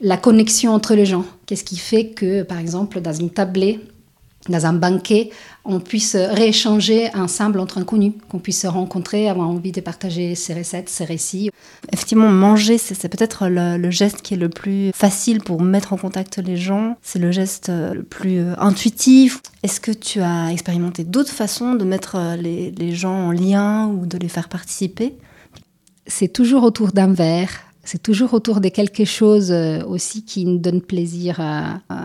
[0.00, 1.26] la connexion entre les gens.
[1.44, 3.80] Qu'est-ce qui fait que, par exemple, dans une tablée,
[4.48, 5.30] dans un banquet,
[5.66, 10.54] on puisse rééchanger ensemble entre inconnus, qu'on puisse se rencontrer, avoir envie de partager ses
[10.54, 11.50] recettes, ses récits.
[11.92, 16.38] Effectivement, manger, c'est peut-être le, geste qui est le plus facile pour mettre en contact
[16.38, 16.96] les gens.
[17.02, 19.42] C'est le geste euh, le plus euh, intuitif.
[19.62, 23.88] Est-ce que tu as expérimenté d'autres façons de mettre euh, les, les gens en lien
[23.88, 25.16] ou de les faire participer?
[26.06, 27.50] C'est toujours autour d'un verre
[27.84, 31.40] c'est toujours autour de quelque chose euh, aussi qui nous donne plaisir.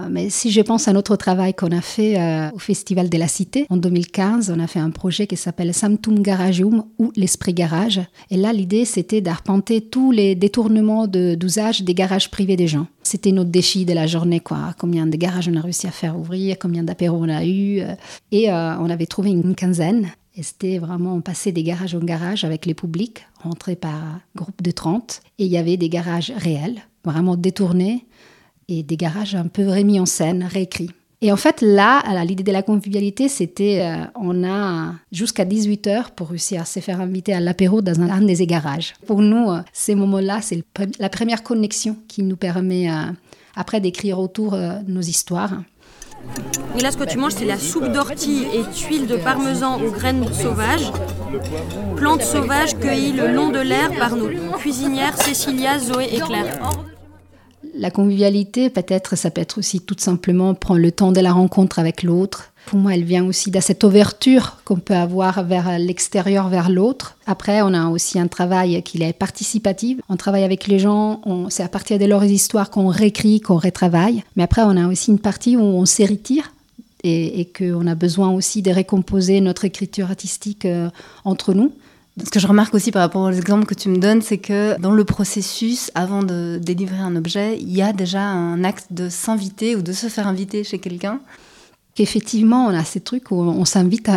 [0.09, 3.27] mais si je pense à notre travail qu'on a fait euh, au Festival de la
[3.27, 8.01] Cité en 2015, on a fait un projet qui s'appelle Samtum Garagium ou l'Esprit Garage.
[8.29, 12.87] Et là, l'idée, c'était d'arpenter tous les détournements d'usage des garages privés des gens.
[13.03, 14.73] C'était notre défi de la journée, quoi.
[14.79, 17.81] Combien de garages on a réussi à faire ouvrir, combien d'apéros on a eu.
[17.81, 17.95] Euh.
[18.31, 20.11] Et on avait trouvé une quinzaine.
[20.37, 24.61] Et c'était vraiment, on passait des garages en garage avec les publics, rentrés par groupe
[24.61, 25.21] de 30.
[25.39, 28.05] Et il y avait des garages réels, vraiment détournés,
[28.67, 30.91] et des garages un peu remis en scène, réécrits.
[31.21, 36.11] Et en fait, là, l'idée de la convivialité, c'était euh, on a jusqu'à 18 heures
[36.11, 38.93] pour réussir à se faire inviter à l'apéro dans un, des égarages.
[39.07, 40.63] Pour nous, euh, ces moments-là, c'est
[40.99, 43.05] la première connexion qui nous permet euh,
[43.55, 45.63] après d'écrire autour nos histoires.
[46.77, 49.91] Et là, ce que tu manges, c'est la soupe d'ortie et tuiles de parmesan aux
[49.91, 50.91] graines sauvages.
[51.95, 56.59] Plantes sauvages cueillies le long de l'air par nos cuisinières Cécilia, Zoé et Claire.
[57.77, 61.79] La convivialité, peut-être, ça peut être aussi tout simplement prendre le temps de la rencontre
[61.79, 62.53] avec l'autre.
[62.65, 67.15] Pour moi, elle vient aussi de cette ouverture qu'on peut avoir vers l'extérieur, vers l'autre.
[67.27, 69.99] Après, on a aussi un travail qui est participatif.
[70.09, 74.23] On travaille avec les gens, c'est à partir de leurs histoires qu'on réécrit, qu'on retravaille.
[74.35, 76.25] Mais après, on a aussi une partie où on s'hérite
[77.03, 80.89] et, et qu'on a besoin aussi de récomposer notre écriture artistique euh,
[81.23, 81.71] entre nous.
[82.23, 84.79] Ce que je remarque aussi par rapport aux exemples que tu me donnes, c'est que
[84.79, 89.09] dans le processus, avant de délivrer un objet, il y a déjà un acte de
[89.09, 91.19] s'inviter ou de se faire inviter chez quelqu'un.
[91.97, 94.09] Effectivement, on a ces trucs où on s'invite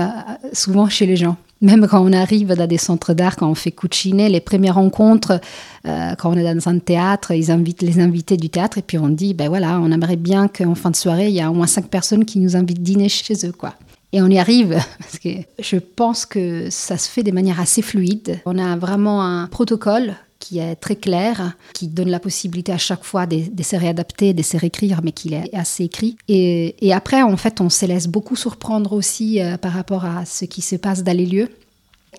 [0.52, 1.36] souvent chez les gens.
[1.60, 5.40] Même quand on arrive dans des centres d'art, quand on fait cuciner, les premières rencontres,
[5.86, 8.96] euh, quand on est dans un théâtre, ils invitent les invités du théâtre et puis
[8.98, 11.54] on dit, ben voilà, on aimerait bien qu'en fin de soirée, il y a au
[11.54, 13.74] moins cinq personnes qui nous invitent dîner chez eux, quoi.
[14.12, 17.82] Et on y arrive, parce que je pense que ça se fait de manière assez
[17.82, 18.40] fluide.
[18.46, 23.04] On a vraiment un protocole qui est très clair, qui donne la possibilité à chaque
[23.04, 26.16] fois de, se réadapter, de se réécrire, mais qui est assez écrit.
[26.28, 30.44] Et, après, en fait, on se laisse beaucoup surprendre aussi euh, par rapport à ce
[30.44, 31.48] qui se passe dans les lieux.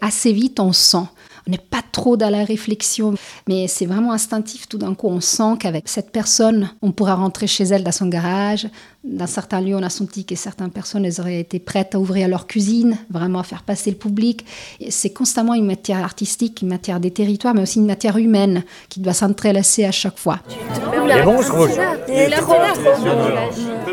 [0.02, 1.08] Assez vite, on sent
[1.50, 3.16] on n'est pas trop dans la réflexion,
[3.48, 4.68] mais c'est vraiment instinctif.
[4.70, 8.08] Tout d'un coup, on sent qu'avec cette personne, on pourra rentrer chez elle dans son
[8.08, 8.68] garage.
[9.06, 12.28] Dans certains lieux, on a senti que certaines personnes elles auraient été prêtes à ouvrir
[12.28, 14.46] leur cuisine, vraiment à faire passer le public.
[14.90, 19.00] C'est constamment une matière artistique, une matière des territoires, mais aussi une matière humaine qui
[19.00, 20.40] doit s'entrelacer à chaque fois.
[20.50, 21.70] Il est bon ce rouge
[22.10, 22.56] Il est trop.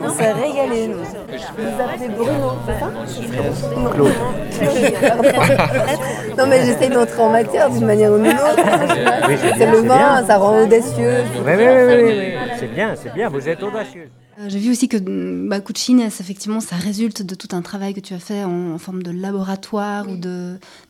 [0.03, 0.97] On s'est régalé, nous.
[0.97, 2.91] Vous appelez Bruno, c'est ça
[3.95, 4.13] Claude.
[6.37, 8.61] non, mais j'essaye d'entrer en matière d'une manière ou d'une autre.
[9.57, 11.23] c'est le vin, ça rend audacieux.
[11.45, 12.35] Oui, oui, oui, oui.
[12.59, 14.11] c'est bien, c'est bien, vous êtes audacieux.
[14.39, 18.15] Euh, j'ai vu aussi que bah, effectivement, ça résulte de tout un travail que tu
[18.15, 20.17] as fait en, forme de laboratoire ou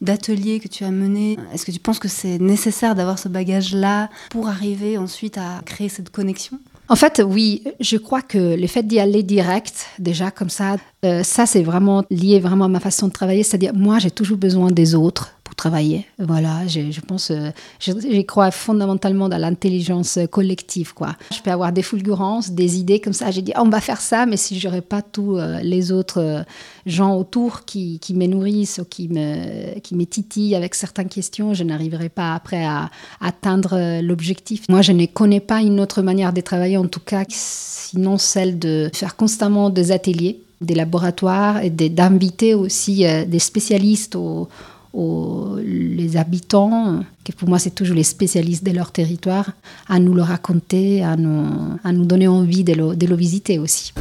[0.00, 1.38] d'atelier que tu as mené.
[1.52, 5.88] Est-ce que tu penses que c'est nécessaire d'avoir ce bagage-là pour arriver ensuite à créer
[5.88, 6.58] cette connexion?
[6.88, 11.24] En fait, oui, je crois que le fait d'y aller direct, déjà comme ça, euh,
[11.24, 13.42] ça c'est vraiment lié vraiment à ma façon de travailler.
[13.42, 16.06] C'est-à-dire, moi, j'ai toujours besoin des autres travailler.
[16.18, 21.16] Voilà, je, je pense, euh, je, crois fondamentalement dans l'intelligence collective, quoi.
[21.34, 23.30] Je peux avoir des fulgurances, des idées comme ça.
[23.30, 26.42] J'ai dit, on va faire ça, mais si j'aurais pas tous euh, les autres euh,
[26.84, 31.54] gens autour qui, qui, me nourrissent ou qui me, qui me titillent avec certaines questions,
[31.54, 32.90] je n'arriverai pas après à,
[33.20, 34.68] atteindre l'objectif.
[34.68, 38.58] Moi, je ne connais pas une autre manière de travailler, en tout cas, sinon celle
[38.58, 44.48] de faire constamment des ateliers des laboratoires et d'inviter aussi des spécialistes au,
[44.92, 49.50] aux, les habitants, qui pour moi c'est toujours les spécialistes de leur territoire,
[49.88, 51.44] à nous le raconter, à nous,
[51.84, 53.92] à nous donner envie de le, de le visiter aussi.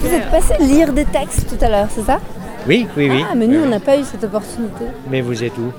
[0.00, 2.20] Vous êtes passé lire des textes tout à l'heure, c'est ça?
[2.66, 3.22] Oui, oui, oui.
[3.30, 4.84] Ah, mais nous on n'a pas eu cette opportunité.
[5.10, 5.70] Mais vous êtes où?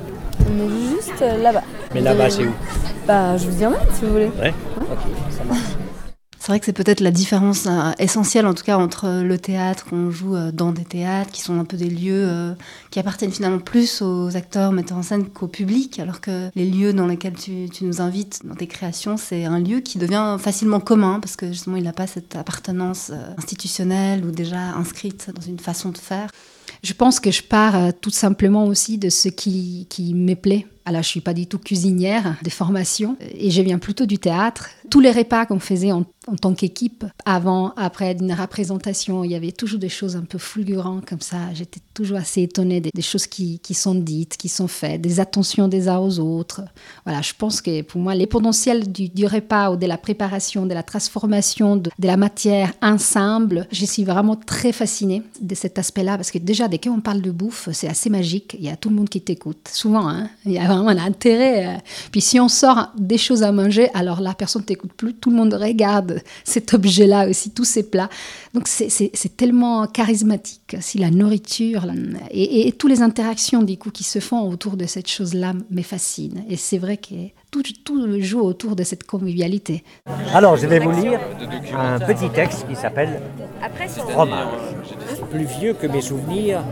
[0.42, 1.64] On est juste là-bas.
[1.94, 2.52] Mais là-bas c'est où?
[3.08, 4.32] Bah je vous y emmène si vous voulez.
[4.42, 5.75] Ouais, ok, ça marche.
[6.46, 9.84] C'est vrai que c'est peut-être la différence euh, essentielle, en tout cas, entre le théâtre
[9.86, 12.54] qu'on joue euh, dans des théâtres, qui sont un peu des lieux euh,
[12.92, 16.94] qui appartiennent finalement plus aux acteurs, metteurs en scène qu'au public, alors que les lieux
[16.94, 20.80] dans lesquels tu, tu nous invites dans tes créations, c'est un lieu qui devient facilement
[20.80, 25.58] commun, parce que justement, il n'a pas cette appartenance institutionnelle ou déjà inscrite dans une
[25.58, 26.30] façon de faire.
[26.84, 31.02] Je pense que je pars tout simplement aussi de ce qui, qui me plaît alors,
[31.02, 34.70] je suis pas du tout cuisinière de formation et je viens plutôt du théâtre.
[34.92, 36.06] Tous les repas qu'on faisait en,
[36.40, 41.06] tant qu'équipe, avant, après une représentation, il y avait toujours des choses un peu fulgurantes
[41.08, 41.38] comme ça.
[41.56, 45.88] J'étais toujours assez étonnée des, choses qui, sont dites, qui sont faites, des attentions des
[45.88, 46.62] uns aux autres.
[47.04, 50.74] Voilà, je pense que pour moi, les potentiels du, repas ou de la préparation, de
[50.76, 56.30] la transformation de, la matière ensemble, je suis vraiment très fascinée de cet aspect-là parce
[56.30, 58.56] que déjà, dès qu'on parle de bouffe, c'est assez magique.
[58.60, 59.68] Il y a tout le monde qui t'écoute.
[59.72, 61.68] Souvent, hein, il y a vraiment un intérêt.
[61.68, 61.78] Euh.
[62.12, 65.30] Puis si on sort des choses à manger, alors la personne ne t'écoute plus, tout
[65.30, 68.10] le monde regarde cet objet-là aussi, tous ces plats.
[68.54, 70.78] Donc c'est tellement charismatique.
[70.80, 71.86] Si la nourriture
[72.32, 75.82] et, et, toutes les interactions du coup qui se font autour de cette chose-là me
[75.82, 76.44] fascinent.
[76.50, 77.16] Et c'est vrai que
[77.52, 79.84] tout, tout joue autour de cette convivialité.
[80.34, 81.20] Alors je vais vous lire
[81.78, 83.22] un petit texte qui s'appelle
[84.10, 84.48] Fromage.
[85.32, 86.64] Plus vieux que mes souvenirs,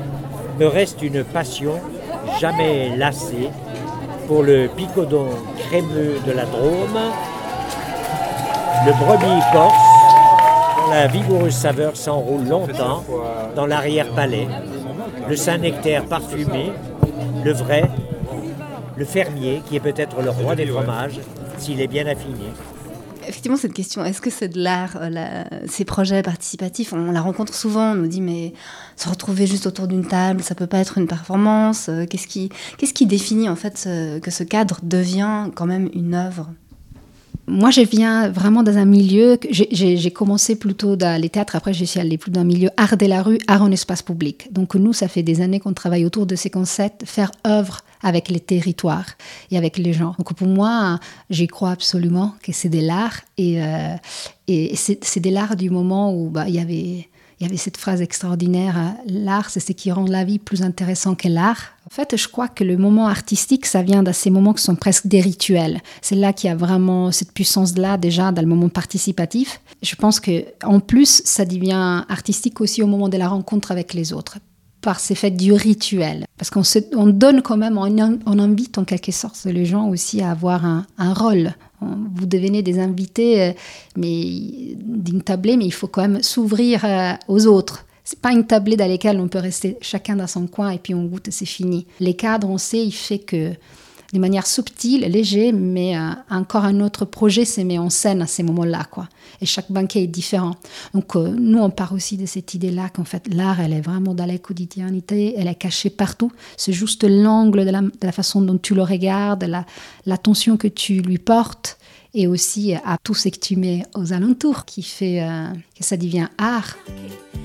[0.60, 1.80] me reste une passion
[2.40, 3.50] jamais lassée
[4.34, 5.28] pour le picodon
[5.60, 7.00] crémeux de la Drôme,
[8.84, 9.76] le brebis corse
[10.90, 13.04] la vigoureuse saveur s'enroule longtemps
[13.56, 14.48] dans l'arrière-palais.
[15.30, 16.72] Le Saint-Nectaire parfumé,
[17.44, 17.84] le vrai,
[18.96, 21.20] le fermier, qui est peut-être le roi des fromages,
[21.60, 22.50] s'il est bien affiné.
[23.28, 26.94] Effectivement, cette question, est-ce que c'est de l'art, euh, ces projets participatifs?
[26.94, 28.54] On la rencontre souvent, on nous dit, mais
[28.96, 31.88] se retrouver juste autour d'une table, ça peut pas être une performance.
[31.90, 32.50] euh, Qu'est-ce qui,
[33.06, 36.52] définit en fait ce- que ce cadre devient quand même une œuvre?
[37.46, 39.38] Moi, je viens vraiment dans un milieu.
[39.50, 42.96] J'ai commencé plutôt dans les théâtres, après, je suis allée plus dans un milieu art
[42.96, 44.48] de la rue, art en espace public.
[44.52, 48.30] Donc, nous, ça fait des années qu'on travaille autour de ces concepts, faire œuvre avec
[48.30, 49.12] les territoires
[49.52, 50.16] et avec les gens.
[50.18, 53.20] Donc, pour moi, j'y crois absolument que c'est de l'art.
[53.38, 53.96] Et, euh,
[54.74, 57.10] c'est de l'art du moment où bah, il y avait.
[57.44, 60.64] Il y avait cette phrase extraordinaire, hein, l'art, c'est ce qui rend la vie plus
[60.64, 61.74] intéressante que l'art.
[61.86, 64.78] En fait, je crois que le moment artistique, ça vient de ces moments qui sont
[64.78, 65.82] presque des rituels.
[66.02, 69.60] C'est là qu'il y a vraiment cette puissance-là déjà dans le moment participatif.
[69.82, 73.94] Je pense que en plus, ça devient artistique aussi au moment de la rencontre avec
[73.94, 74.38] les autres
[74.80, 76.26] par ces faits du rituel.
[76.38, 76.64] Parce qu'on
[76.96, 81.14] on donne quand même, on, invite en quelque sorte les gens aussi à avoir un
[81.14, 81.54] rôle.
[82.16, 83.52] Vous devenez des invités, euh,
[83.96, 87.86] mais d'une tablée, mais il faut quand même s'ouvrir euh, aux autres.
[88.04, 90.94] C'est pas une tablée dans laquelle on peut rester chacun dans son coin et puis
[90.94, 91.86] on goûte c'est fini.
[92.00, 93.54] Les cadres, on sait, il fait que
[94.14, 98.28] de manière subtile, léger, mais euh, encore un autre projet se met en scène à
[98.28, 99.10] ces moments-là, quoi.
[99.42, 100.56] Et chaque banquet est différent.
[100.94, 104.14] Donc euh, nous, on part aussi de cette idée-là qu'en fait l'art, elle est vraiment
[104.14, 106.32] dans la quotidienneté, elle est cachée partout.
[106.58, 109.66] C'est juste l'angle de la, façon dont tu le regardes, la-
[110.06, 111.80] l'attention que tu lui portes,
[112.14, 115.98] et aussi à tout ce que tu mets aux alentours, qui fait euh, que ça
[115.98, 116.78] devient art.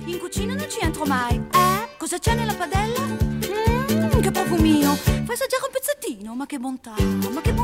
[0.07, 0.63] In cucina non.
[0.63, 1.99] Eh?
[1.99, 3.78] Cosa padella?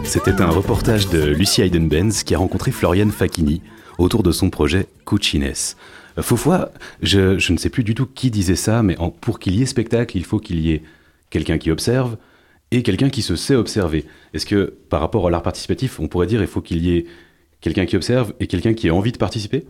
[0.04, 3.60] C'était un reportage de Lucie Heidenbenz qui a rencontré Floriane Facchini
[3.98, 5.52] autour de son projet Cucines.
[6.16, 6.70] Euh, Faufois,
[7.02, 9.66] je, je ne sais plus du tout qui disait ça, mais pour qu'il y ait
[9.66, 10.82] spectacle, il faut qu'il y ait
[11.30, 12.16] quelqu'un qui observe
[12.70, 14.04] et quelqu'un qui se sait observer.
[14.32, 17.06] Est-ce que par rapport à l'art participatif, on pourrait dire il faut qu'il y ait
[17.60, 19.64] quelqu'un qui observe et quelqu'un qui ait envie de participer?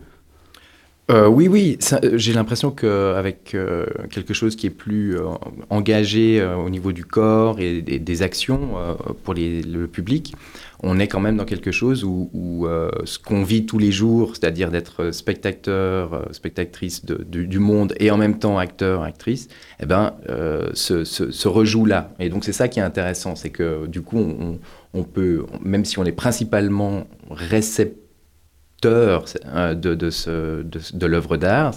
[1.11, 5.25] Euh, oui, oui, euh, j'ai l'impression qu'avec euh, quelque chose qui est plus euh,
[5.69, 8.75] engagé au niveau du corps et des, actions
[9.23, 10.33] pour le public,
[10.81, 12.65] on est quand même dans quelque chose où,
[13.03, 18.39] ce qu'on vit tous les jours, c'est-à-dire d'être spectateur, spectatrice du, monde et en même
[18.39, 19.49] temps acteur, actrice,
[19.81, 20.13] eh ben,
[20.73, 22.13] se, rejoue là.
[22.19, 24.59] Et donc c'est ça qui est intéressant, c'est que du coup, on,
[24.93, 28.04] on peut, même si on est principalement récepteur
[28.87, 31.75] euh, de, l'œuvre d'art,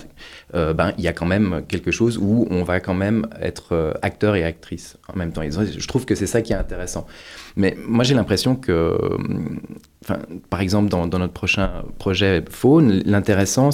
[0.55, 3.73] euh, ben, il y a quand même quelque chose où on va quand même être
[3.73, 5.42] euh, acteur et actrice en même temps.
[5.42, 7.07] Je trouve que c'est ça qui est intéressant.
[7.57, 8.99] Mais moi, j'ai l'impression que,
[10.05, 10.18] enfin,
[10.51, 13.71] par exemple, dans, notre prochain projet Faune, l'intéressant,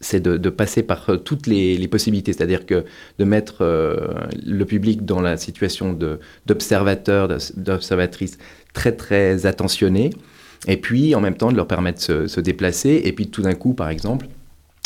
[0.00, 2.84] c'est de, passer par toutes les, possibilités, c'est-à-dire que
[3.18, 5.98] de mettre le public dans la situation
[6.46, 8.38] d'observateur, d'obs- d'observatrice
[8.74, 10.10] très très attentionné,
[10.66, 13.54] et puis en même temps de leur permettre de se, déplacer, et puis tout d'un
[13.54, 14.26] coup, par exemple,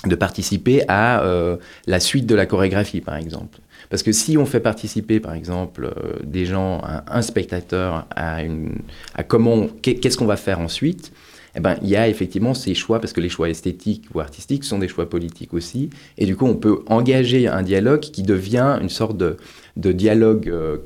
[0.07, 1.57] de participer à euh,
[1.87, 3.59] la suite de la chorégraphie, par exemple.
[3.91, 8.79] Parce que si on fait participer, par exemple, euh, des gens, un, spectateur, à, une,
[9.15, 11.13] à comment, qu'est- qu'est-ce qu'on va faire ensuite,
[11.57, 14.65] eh ben, il y a effectivement ces choix, parce que les choix esthétiques ou artistiques
[14.65, 15.91] sont des choix politiques aussi.
[16.17, 19.37] Et du coup, on peut engager un dialogue qui devient une sorte de,
[19.77, 20.79] de dialogue, euh,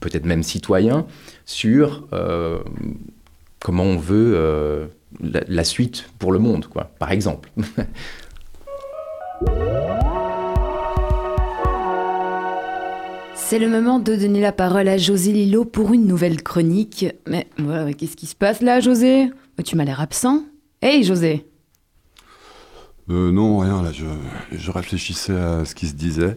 [0.00, 1.06] peut-être même citoyen,
[1.46, 2.06] sur
[3.60, 4.86] comment on veut euh,
[5.20, 7.50] la, la suite pour le monde, quoi, par exemple.
[13.34, 17.06] C'est le moment de donner la parole à José Lillo pour une nouvelle chronique.
[17.28, 19.30] Mais voilà, qu'est-ce qui se passe là, José?
[19.64, 20.44] Tu m'as l'air absent.
[20.80, 21.44] Hey, José
[23.10, 24.04] Euh, non, rien, là, je,
[24.56, 26.36] je réfléchissais à ce qui se disait.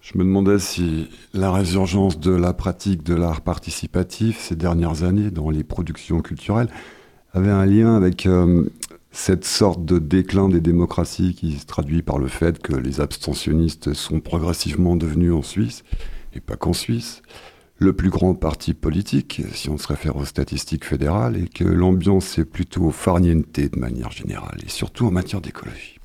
[0.00, 5.30] Je me demandais si la résurgence de la pratique de l'art participatif ces dernières années
[5.30, 6.70] dans les productions culturelles
[7.32, 8.64] avait un lien avec euh,
[9.12, 13.92] cette sorte de déclin des démocraties qui se traduit par le fait que les abstentionnistes
[13.92, 15.84] sont progressivement devenus en Suisse,
[16.34, 17.22] et pas qu'en Suisse,
[17.76, 22.38] le plus grand parti politique, si on se réfère aux statistiques fédérales, et que l'ambiance
[22.38, 25.98] est plutôt farniente de manière générale, et surtout en matière d'écologie.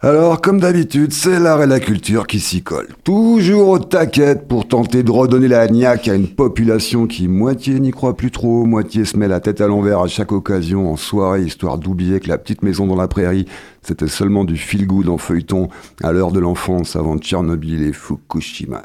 [0.00, 2.94] Alors, comme d'habitude, c'est l'art et la culture qui s'y collent.
[3.02, 7.90] Toujours au taquet pour tenter de redonner la niaque à une population qui moitié n'y
[7.90, 11.42] croit plus trop, moitié se met la tête à l'envers à chaque occasion en soirée,
[11.42, 13.46] histoire d'oublier que la petite maison dans la prairie,
[13.82, 15.68] c'était seulement du feel-good en feuilleton
[16.00, 18.84] à l'heure de l'enfance avant Tchernobyl et Fukushima.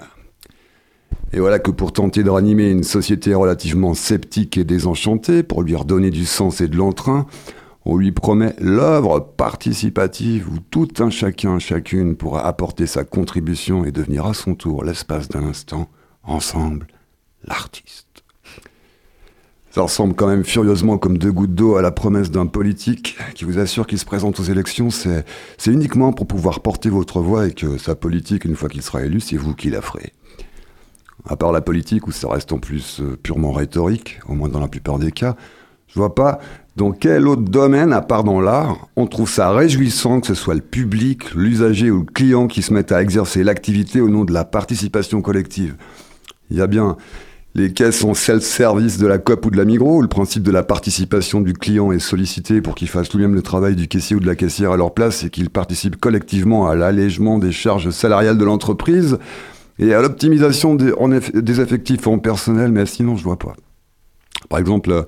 [1.32, 5.76] Et voilà que pour tenter de ranimer une société relativement sceptique et désenchantée, pour lui
[5.76, 7.28] redonner du sens et de l'entrain,
[7.86, 13.92] On lui promet l'œuvre participative où tout un chacun, chacune pourra apporter sa contribution et
[13.92, 15.90] devenir à son tour, l'espace d'un instant,
[16.24, 16.88] ensemble,
[17.44, 18.24] l'artiste.
[19.74, 23.44] Ça ressemble quand même furieusement comme deux gouttes d'eau à la promesse d'un politique qui
[23.44, 24.92] vous assure qu'il se présente aux élections.
[24.92, 25.26] C'est,
[25.66, 29.20] uniquement pour pouvoir porter votre voix et que sa politique, une fois qu'il sera élu,
[29.20, 30.14] c'est vous qui la ferez.
[31.28, 34.60] À part la politique où ça reste en plus euh, purement rhétorique, au moins dans
[34.60, 35.36] la plupart des cas,
[35.94, 36.40] je vois pas
[36.76, 40.56] dans quel autre domaine, à part dans l'art, on trouve ça réjouissant que ce soit
[40.56, 44.34] le public, l'usager ou le client qui se mette à exercer l'activité au nom de
[44.34, 45.76] la participation collective.
[46.50, 46.98] Il y a bien
[47.54, 50.50] les caisses en self-service de la COP ou de la Migros, où le principe de
[50.50, 54.20] la participation du client est sollicité pour qu'il fasse lui-même le travail du caissier ou
[54.20, 58.40] de la caissière à leur place et qu'il participe collectivement à l'allègement des charges salariales
[58.40, 59.20] de l'entreprise
[59.78, 60.92] et à l'optimisation des,
[61.36, 63.54] des effectifs en personnel, mais sinon je vois pas.
[64.50, 65.06] Par exemple,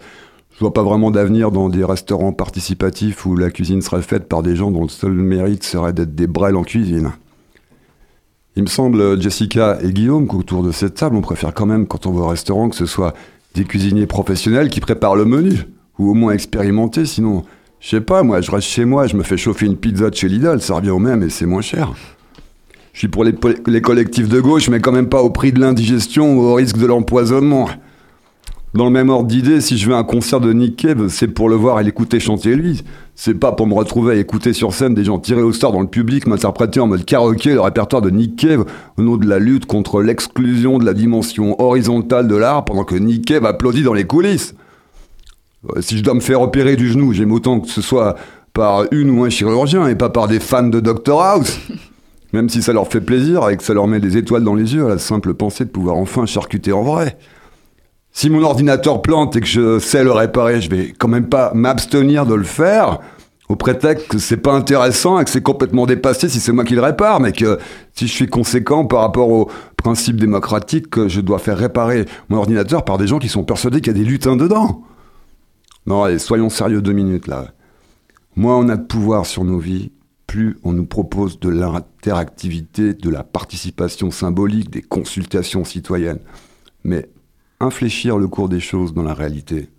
[0.55, 4.41] je vois pas vraiment d'avenir dans des restaurants participatifs où la cuisine serait faite par
[4.41, 7.11] des gens dont le seul mérite serait d'être des brels en cuisine.
[8.55, 12.05] Il me semble, Jessica et Guillaume, qu'autour de cette table, on préfère quand même, quand
[12.05, 13.13] on va au restaurant, que ce soit
[13.53, 15.67] des cuisiniers professionnels qui préparent le menu,
[15.99, 17.43] ou au moins expérimentés, sinon,
[17.81, 20.15] je sais pas, moi, je reste chez moi, je me fais chauffer une pizza de
[20.15, 21.91] chez Lidl, ça revient au même et c'est moins cher.
[22.93, 26.37] Je suis pour les, collectifs de gauche, mais quand même pas au prix de l'indigestion
[26.37, 27.67] ou au risque de l'empoisonnement.
[28.75, 31.29] Dans le même ordre d'idée, si je vais à un concert de Nick Cave, c'est
[31.29, 32.83] pour le voir et l'écouter chanter lui.
[33.15, 35.79] C'est pas pour me retrouver à écouter sur scène des gens tirés au sort dans
[35.79, 38.65] le public m'interpréter en mode karaoké le répertoire de Nick Cave
[38.97, 42.95] au nom de la lutte contre l'exclusion de la dimension horizontale de l'art pendant que
[42.95, 44.55] Nick Cave applaudit dans les coulisses.
[45.69, 48.17] Euh, Si je dois me faire opérer du genou, j'aime autant que ce soit
[48.51, 51.59] par une ou un chirurgien et pas par des fans de Dr House.
[52.33, 54.73] Même si ça leur fait plaisir et que ça leur met des étoiles dans les
[54.73, 57.17] yeux à la simple pensée de pouvoir enfin charcuter en vrai.
[58.17, 61.51] Si mon ordinateur plante et que je sais le réparer, je vais quand même pas
[61.53, 63.01] m'abstenir de le faire
[63.49, 66.75] au prétexte que c'est pas intéressant et que c'est complètement dépassé si c'est moi qui
[66.75, 67.59] le répare, mais que
[67.93, 72.37] si je suis conséquent par rapport au principe démocratique que je dois faire réparer mon
[72.37, 74.83] ordinateur par des gens qui sont persuadés qu'il y a des lutins dedans.
[75.85, 77.47] Non, allez, soyons sérieux deux minutes là.
[78.37, 79.91] Moins on a de pouvoir sur nos vies,
[80.25, 86.21] plus on nous propose de l'interactivité, de la participation symbolique, des consultations citoyennes.
[86.85, 87.09] Mais
[87.59, 89.69] infléchir le cours des choses dans la réalité,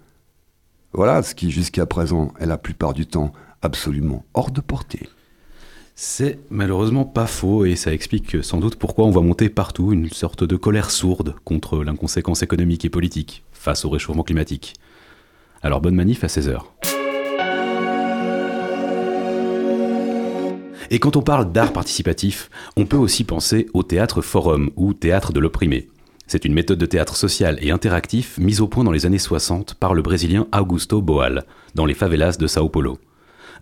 [0.93, 5.09] voilà ce qui jusqu'à présent est la plupart du temps absolument hors de portée.
[5.95, 10.11] C'est malheureusement pas faux et ça explique sans doute pourquoi on voit monter partout une
[10.11, 14.74] sorte de colère sourde contre l'inconséquence économique et politique face au réchauffement climatique.
[15.62, 16.61] Alors bonne manif à 16h.
[20.91, 25.33] Et quand on parle d'art participatif, on peut aussi penser au théâtre forum ou théâtre
[25.33, 25.89] de l'opprimé.
[26.29, 29.74] C'est une méthode de théâtre social et interactif mise au point dans les années 60
[29.74, 31.45] par le Brésilien Augusto Boal,
[31.77, 32.99] dans les favelas de Sao Paulo.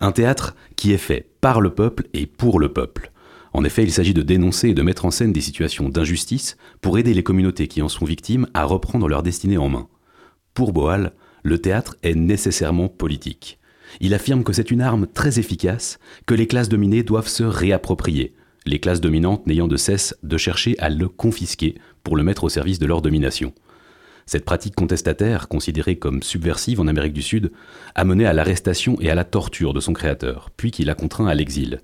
[0.01, 3.13] Un théâtre qui est fait par le peuple et pour le peuple.
[3.53, 6.99] En effet, il s'agit de dénoncer et de mettre en scène des situations d'injustice pour
[6.99, 9.87] aider les communautés qui en sont victimes à reprendre leur destinée en main.
[10.55, 11.13] Pour Boal,
[11.43, 13.59] le théâtre est nécessairement politique.
[14.01, 18.35] Il affirme que c'est une arme très efficace que les classes dominées doivent se réapproprier,
[18.67, 22.49] les classes dominantes n'ayant de cesse de chercher à le confisquer pour le mettre au
[22.49, 23.53] service de leur domination.
[24.27, 27.53] Cette pratique contestataire, considérée comme subversive en Amérique du Sud,
[27.95, 31.27] a mené à l'arrestation et à la torture de son créateur, puis qui l'a contraint
[31.27, 31.81] à l'exil.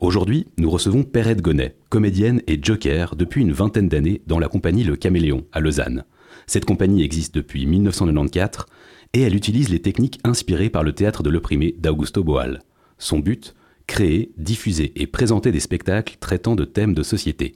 [0.00, 4.84] Aujourd'hui, nous recevons Perrette Gonnet, comédienne et joker depuis une vingtaine d'années dans la compagnie
[4.84, 6.04] Le Caméléon, à Lausanne.
[6.46, 8.66] Cette compagnie existe depuis 1994
[9.14, 12.60] et elle utilise les techniques inspirées par le théâtre de l'opprimé d'Augusto Boal.
[12.98, 13.54] Son but
[13.88, 17.54] Créer, diffuser et présenter des spectacles traitant de thèmes de société.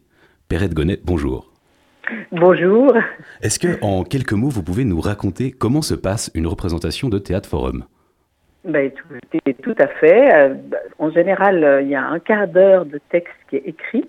[0.48, 1.52] Perrette Gonnet, bonjour.
[2.32, 2.94] Bonjour.
[3.42, 7.18] Est-ce que, en quelques mots, vous pouvez nous raconter comment se passe une représentation de
[7.18, 7.84] théâtre forum?
[8.64, 10.34] Ben, tout, tout à fait.
[10.34, 10.54] Euh,
[10.98, 14.08] En général, euh, il y a un quart d'heure de texte qui est écrit,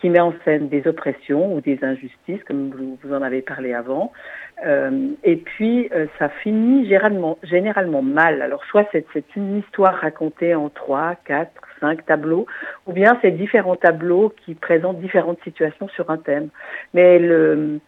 [0.00, 3.72] qui met en scène des oppressions ou des injustices, comme vous, vous en avez parlé
[3.72, 4.12] avant.
[4.66, 8.42] Euh, et puis, euh, ça finit généralement, mal.
[8.42, 12.46] Alors, soit c'est une histoire racontée en trois, quatre, cinq tableaux,
[12.86, 16.48] ou bien c'est différents tableaux qui présentent différentes situations sur un thème.
[16.92, 17.78] Mais le,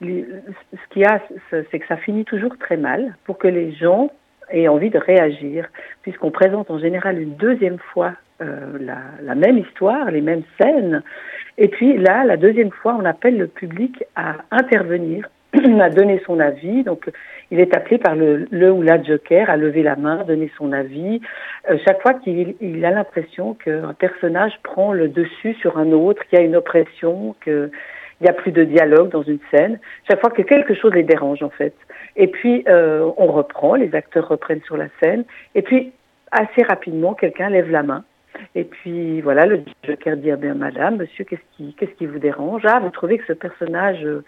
[0.00, 4.10] ce qu'il y a, c'est que ça finit toujours très mal pour que les gens
[4.50, 5.66] aient envie de réagir,
[6.02, 8.12] puisqu'on présente en général une deuxième fois
[8.42, 8.78] euh,
[9.22, 11.02] la même histoire, les mêmes scènes.
[11.56, 15.28] Et puis là, la deuxième fois, on appelle le public à intervenir,
[15.80, 16.82] à donner son avis.
[16.82, 17.10] Donc,
[17.50, 20.72] il est appelé par le, le ou la joker à lever la main, donner son
[20.72, 21.20] avis.
[21.70, 26.22] Euh, chaque fois qu'il il a l'impression qu'un personnage prend le dessus sur un autre,
[26.26, 27.70] qu'il y a une oppression, que
[28.20, 29.78] Il n'y a plus de dialogue dans une scène.
[30.08, 31.74] Chaque fois que quelque chose les dérange, en fait.
[32.16, 35.24] Et puis, euh, on reprend, les acteurs reprennent sur la scène.
[35.54, 35.92] Et puis,
[36.30, 38.04] assez rapidement, quelqu'un lève la main.
[38.54, 42.62] Et puis voilà, le joker dit bien madame, monsieur, qu'est-ce qui, qu'est-ce qui vous dérange?
[42.64, 44.24] Ah, vous trouvez que ce personnage euh,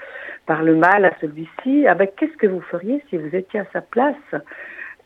[0.47, 1.87] parle mal à celui-ci.
[1.87, 4.15] Ah ben qu'est-ce que vous feriez si vous étiez à sa place?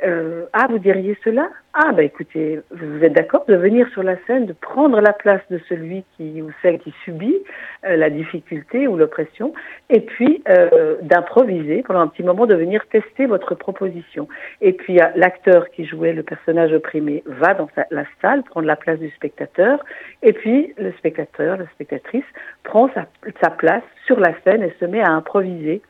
[0.03, 1.49] Euh, ah, vous diriez cela?
[1.73, 5.43] Ah, bah écoutez, vous êtes d'accord de venir sur la scène, de prendre la place
[5.51, 7.37] de celui qui ou celle qui subit
[7.85, 9.53] euh, la difficulté ou l'oppression,
[9.89, 14.27] et puis euh, d'improviser pendant un petit moment, de venir tester votre proposition.
[14.61, 18.99] Et puis l'acteur qui jouait le personnage opprimé va dans la salle prendre la place
[18.99, 19.85] du spectateur,
[20.23, 22.25] et puis le spectateur, la spectatrice
[22.65, 25.83] prend sa place sur la scène et se met à improviser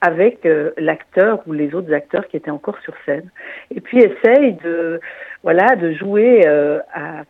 [0.00, 3.30] avec euh, l'acteur ou les autres acteurs qui étaient encore sur scène.
[3.74, 5.00] Et puis essaye de
[5.42, 6.80] voilà de jouer euh,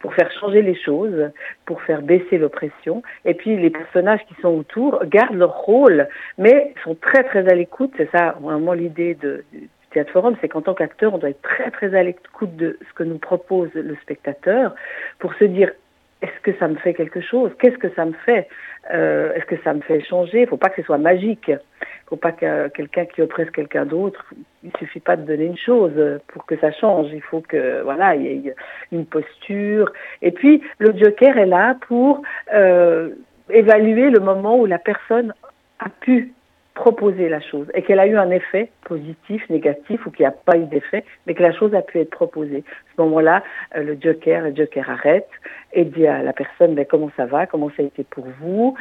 [0.01, 1.31] pour faire changer les choses,
[1.67, 3.03] pour faire baisser l'oppression.
[3.25, 6.09] Et puis les personnages qui sont autour gardent leur rôle,
[6.39, 7.93] mais sont très très à l'écoute.
[7.97, 11.43] C'est ça vraiment l'idée de, du Théâtre Forum, c'est qu'en tant qu'acteur, on doit être
[11.43, 14.75] très très à l'écoute de ce que nous propose le spectateur
[15.19, 15.73] pour se dire
[16.23, 17.51] est-ce que ça me fait quelque chose?
[17.59, 18.47] Qu'est-ce que ça me fait?
[18.93, 20.39] Euh, Est-ce que ça me fait changer?
[20.39, 21.51] Il ne faut pas que ce soit magique.
[22.11, 24.25] Faut pas que quelqu'un qui oppresse quelqu'un d'autre,
[24.65, 25.93] il suffit pas de donner une chose
[26.27, 27.07] pour que ça change.
[27.13, 28.55] Il faut que voilà, il y ait
[28.91, 29.93] une posture.
[30.21, 33.11] Et puis le Joker est là pour euh,
[33.49, 35.33] évaluer le moment où la personne
[35.79, 36.35] a pu
[36.75, 40.33] proposer la chose et qu'elle a eu un effet positif, négatif ou qu'il n'y a
[40.33, 42.65] pas eu d'effet, mais que la chose a pu être proposée.
[42.67, 43.43] À ce moment-là,
[43.77, 45.29] euh, le joker, le joker arrête
[45.73, 48.77] et dit à la personne ben, comment ça va, comment ça a été pour vous,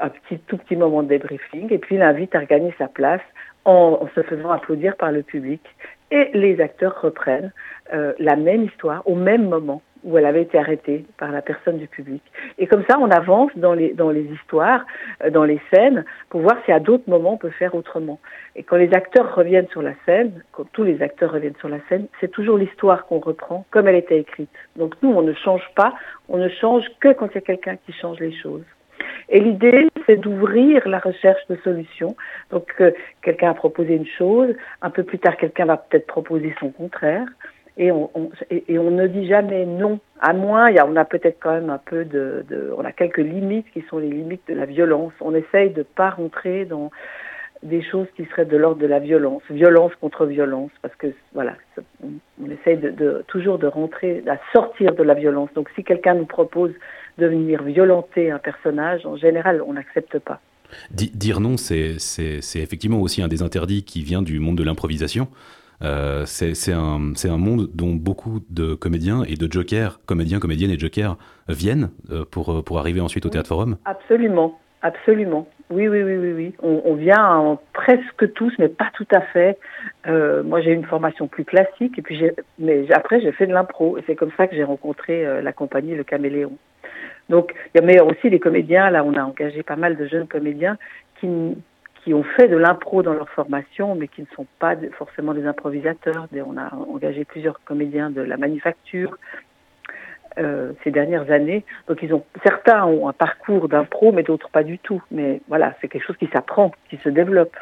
[0.00, 3.22] un petit, tout petit moment de débriefing et puis l'invite à regagner sa place
[3.64, 5.62] en, en, se faisant applaudir par le public.
[6.10, 7.52] Et les acteurs reprennent
[7.92, 11.78] euh, la même histoire au même moment où elle avait été arrêtée par la personne
[11.78, 12.22] du public.
[12.58, 14.84] Et comme ça, on avance dans les, dans les histoires,
[15.24, 18.20] euh, dans les scènes, pour voir si à d'autres moments on peut faire autrement.
[18.54, 21.78] Et quand les acteurs reviennent sur la scène, quand tous les acteurs reviennent sur la
[21.88, 24.50] scène, c'est toujours l'histoire qu'on reprend comme elle était écrite.
[24.76, 25.94] Donc nous, on ne change pas,
[26.28, 28.64] on ne change que quand il y a quelqu'un qui change les choses.
[29.28, 32.16] Et l'idée, c'est d'ouvrir la recherche de solutions.
[32.50, 32.90] Donc, euh,
[33.22, 37.26] quelqu'un a proposé une chose, un peu plus tard, quelqu'un va peut-être proposer son contraire
[37.76, 38.10] et on,
[38.68, 39.98] ne dit jamais non.
[40.20, 43.18] À moins, a, on a peut-être quand même un peu de, de, on a quelques
[43.18, 45.12] limites qui sont les limites de la violence.
[45.20, 46.90] On essaye de pas rentrer dans
[47.64, 51.54] des choses qui seraient de l'ordre de la violence, violence contre violence, parce que voilà,
[52.02, 55.48] on, essaye de, de, toujours de rentrer, à sortir de la violence.
[55.54, 56.72] Donc, si quelqu'un nous propose
[57.18, 60.40] de venir violenter un personnage, en général, on n'accepte pas.
[60.90, 61.96] Dire non, c'est
[62.54, 65.28] effectivement aussi un des interdits qui vient du monde de l'improvisation.
[65.82, 70.78] Euh, c'est un, un, monde dont beaucoup de comédiens et de jokers, comédiens, comédiennes et
[70.78, 71.16] jokers
[71.48, 75.48] viennent euh, pour, pour arriver ensuite au Théâtre Forum Absolument, absolument.
[75.70, 76.54] Oui, oui, oui, oui, oui.
[76.62, 79.58] On, vient en presque tous, mais pas tout à fait.
[80.06, 82.00] Euh, moi, j'ai une formation plus classique,
[82.58, 85.52] mais après, j'ai fait de l'impro, et c'est comme ça que j'ai rencontré euh, la
[85.52, 86.52] compagnie Le Caméléon.
[87.30, 88.90] Donc, il y a aussi les comédiens.
[88.90, 90.76] Là, on a engagé pas mal de jeunes comédiens
[91.18, 91.56] qui,
[92.04, 95.46] qui ont fait de l'impro dans leur formation, mais qui ne sont pas forcément des
[95.46, 96.28] improvisateurs.
[96.46, 99.16] On a engagé plusieurs comédiens de la manufacture
[100.38, 101.64] euh, ces dernières années.
[101.88, 105.02] Donc ils ont certains ont un parcours d'impro, mais d'autres pas du tout.
[105.10, 107.56] Mais voilà, c'est quelque chose qui s'apprend, qui se développe.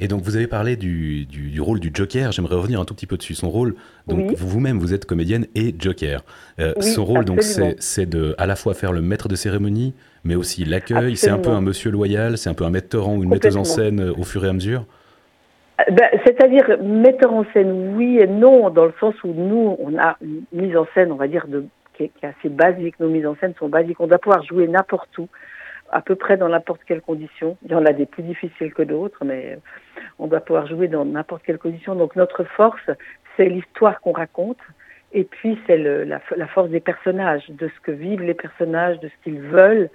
[0.00, 2.32] Et donc vous avez parlé du, du, du rôle du Joker.
[2.32, 3.34] J'aimerais revenir un tout petit peu dessus.
[3.34, 3.74] Son rôle.
[4.06, 4.34] Donc oui.
[4.36, 6.22] vous-même vous êtes comédienne et Joker.
[6.58, 9.94] Euh, oui, son rôle donc c'est de à la fois faire le maître de cérémonie,
[10.24, 11.16] mais aussi l'accueil.
[11.16, 12.36] C'est un peu un monsieur loyal.
[12.38, 14.48] C'est un peu un metteur en ou une metteuse en scène euh, au fur et
[14.48, 14.84] à mesure.
[15.90, 20.16] Ben, C'est-à-dire metteur en scène, oui et non, dans le sens où nous, on a
[20.20, 21.64] une mise en scène, on va dire, de,
[21.98, 22.98] qui, est, assez basique.
[23.00, 24.00] Nos mises en scène sont basiques.
[24.00, 25.28] On doit pouvoir jouer n'importe où,
[25.90, 27.56] à peu près dans n'importe quelle condition.
[27.64, 29.58] Il y en a des plus difficiles que d'autres, mais
[30.18, 31.94] on doit pouvoir jouer dans n'importe quelle condition.
[31.94, 32.90] Donc notre force,
[33.36, 34.58] c'est l'histoire qu'on raconte.
[35.12, 39.14] Et puis c'est la, force des personnages, de ce que vivent les personnages, de ce
[39.24, 39.88] qu'ils veulent,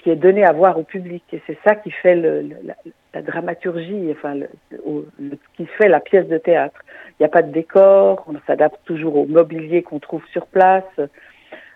[0.00, 1.24] qui est donné à voir au public.
[1.32, 4.38] Et c'est ça qui fait la, dramaturgie, enfin,
[5.56, 6.78] qui fait la pièce de théâtre.
[7.18, 10.84] Il n'y a pas de décor, on s'adapte toujours au mobilier qu'on trouve sur place.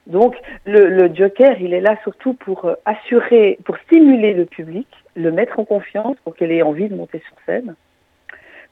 [0.07, 0.37] Donc
[0.67, 4.87] le, Joker, il est là surtout pour assurer, pour stimuler le public,
[5.17, 7.75] le mettre en confiance, pour qu'il ait envie de monter sur scène,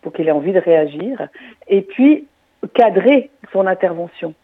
[0.02, 1.28] pour qu'il ait envie de réagir,
[1.68, 2.26] et puis
[2.74, 4.34] cadrer son intervention.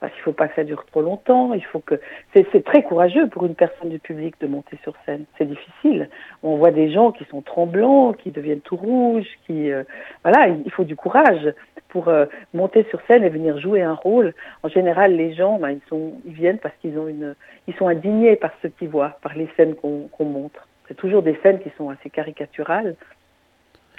[0.00, 1.54] Parce qu'il ne faut pas que ça dure trop longtemps.
[1.54, 1.98] Il faut que
[2.34, 5.24] c'est très courageux pour une personne du public de monter sur scène.
[5.38, 6.10] C'est difficile.
[6.42, 9.84] On voit des gens qui sont tremblants, qui deviennent tout rouges, qui euh,
[10.22, 10.48] voilà.
[10.48, 11.52] Il faut du courage
[11.88, 14.34] pour euh, monter sur scène et venir jouer un rôle.
[14.62, 17.34] En général, les gens, ben, ils sont, ils viennent parce qu'ils ont une,
[17.66, 20.68] ils sont indignés par ce qu'ils voient, par les scènes qu'on qu montre.
[20.88, 22.96] C'est toujours des scènes qui sont assez caricaturales.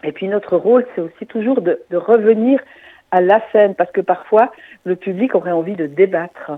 [0.03, 2.61] Et puis notre rôle, c'est aussi toujours de, de, revenir
[3.11, 4.51] à la scène, parce que parfois,
[4.83, 6.51] le public aurait envie de débattre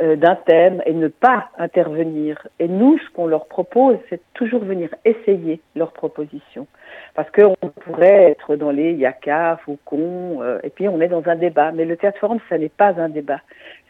[0.00, 2.48] euh, d'un thème et ne pas intervenir.
[2.58, 6.66] Et nous, ce qu'on leur propose, c'est toujours venir essayer leurs propositions.
[7.14, 7.54] Parce qu'on
[7.84, 11.72] pourrait être dans les yaka, faucons, euh, et puis on est dans un débat.
[11.72, 13.40] Mais le théâtre forum, ça n'est pas un débat,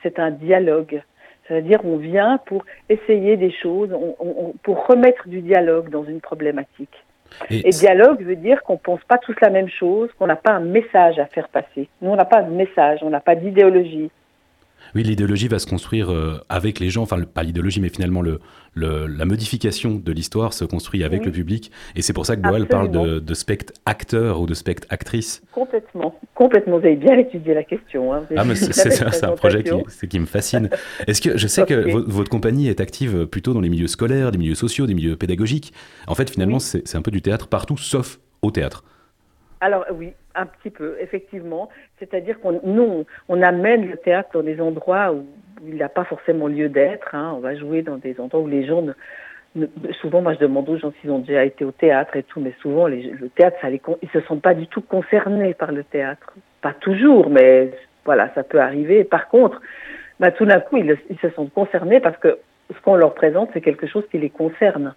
[0.02, 1.02] c'est un dialogue.
[1.48, 7.05] C'est-à-dire on vient pour essayer des choses, on, pour remettre du dialogue dans une problématique.
[7.50, 10.60] Et, dialogue veut dire qu'on pense pas tous la même chose, qu'on n'a pas un
[10.60, 11.88] message à faire passer.
[12.00, 14.10] Nous, on n'a pas de message, on n'a pas d'idéologie.
[14.96, 18.40] Oui, l'idéologie va se construire euh, avec les gens, enfin pas l'idéologie, mais finalement le,
[18.72, 21.26] le, la modification de l'histoire se construit avec oui.
[21.26, 21.70] le public.
[21.96, 25.42] Et c'est pour ça que Boal parle de, de spectre acteur ou de spectre actrice.
[25.52, 26.78] Complètement, complètement.
[26.78, 28.14] Vous avez bien étudié la question.
[28.14, 28.22] Hein.
[28.38, 30.70] Ah, c'est un projet qui, qui me fascine.
[31.06, 31.74] Est-ce que je sais okay.
[31.74, 35.16] que votre compagnie est active plutôt dans les milieux scolaires, des milieux sociaux, des milieux
[35.16, 35.74] pédagogiques.
[36.06, 36.80] En fait, finalement, oui.
[36.86, 38.82] c'est un peu du théâtre partout, sauf au théâtre.
[39.60, 41.68] Alors oui, un petit peu, effectivement.
[41.98, 45.26] C'est-à-dire qu'on nous, on amène le théâtre dans des endroits où
[45.66, 47.14] il n'a pas forcément lieu d'être.
[47.14, 47.32] Hein.
[47.36, 48.92] On va jouer dans des endroits où les gens ne,
[49.54, 49.66] ne,
[50.00, 52.52] souvent, moi je demande aux gens s'ils ont déjà été au théâtre et tout, mais
[52.60, 55.84] souvent les, le théâtre, ça les, ils se sentent pas du tout concernés par le
[55.84, 56.34] théâtre.
[56.60, 57.70] Pas toujours, mais
[58.04, 59.04] voilà, ça peut arriver.
[59.04, 59.60] Par contre,
[60.20, 62.38] bah, tout d'un coup, ils, ils se sentent concernés parce que
[62.74, 64.94] ce qu'on leur présente, c'est quelque chose qui les concerne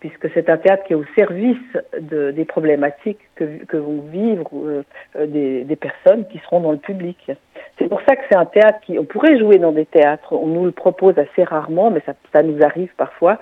[0.00, 1.56] puisque c'est un théâtre qui est au service
[2.00, 4.82] de, des problématiques que, que vont vivre euh,
[5.26, 7.32] des, des, personnes qui seront dans le public.
[7.78, 10.46] C'est pour ça que c'est un théâtre qui, on pourrait jouer dans des théâtres, on
[10.46, 13.38] nous le propose assez rarement, mais ça, ça nous arrive parfois,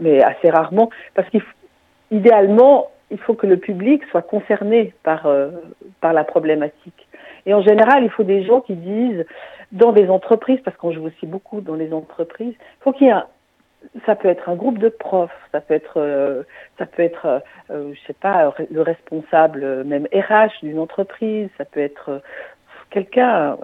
[0.00, 5.50] mais assez rarement, parce qu'idéalement, il faut que le public soit concerné par, euh,
[6.00, 7.06] par la problématique.
[7.46, 9.24] Et en général, il faut des gens qui disent,
[9.70, 13.10] dans des entreprises, parce qu'on joue aussi beaucoup dans les entreprises, il faut qu'il y
[13.10, 13.26] ait un,
[14.06, 16.42] ça peut être un groupe de profs, ça peut être, euh,
[16.78, 21.80] ça peut être, euh, je sais pas, le responsable même RH d'une entreprise, ça peut
[21.80, 22.22] être
[22.90, 23.56] quelqu'un,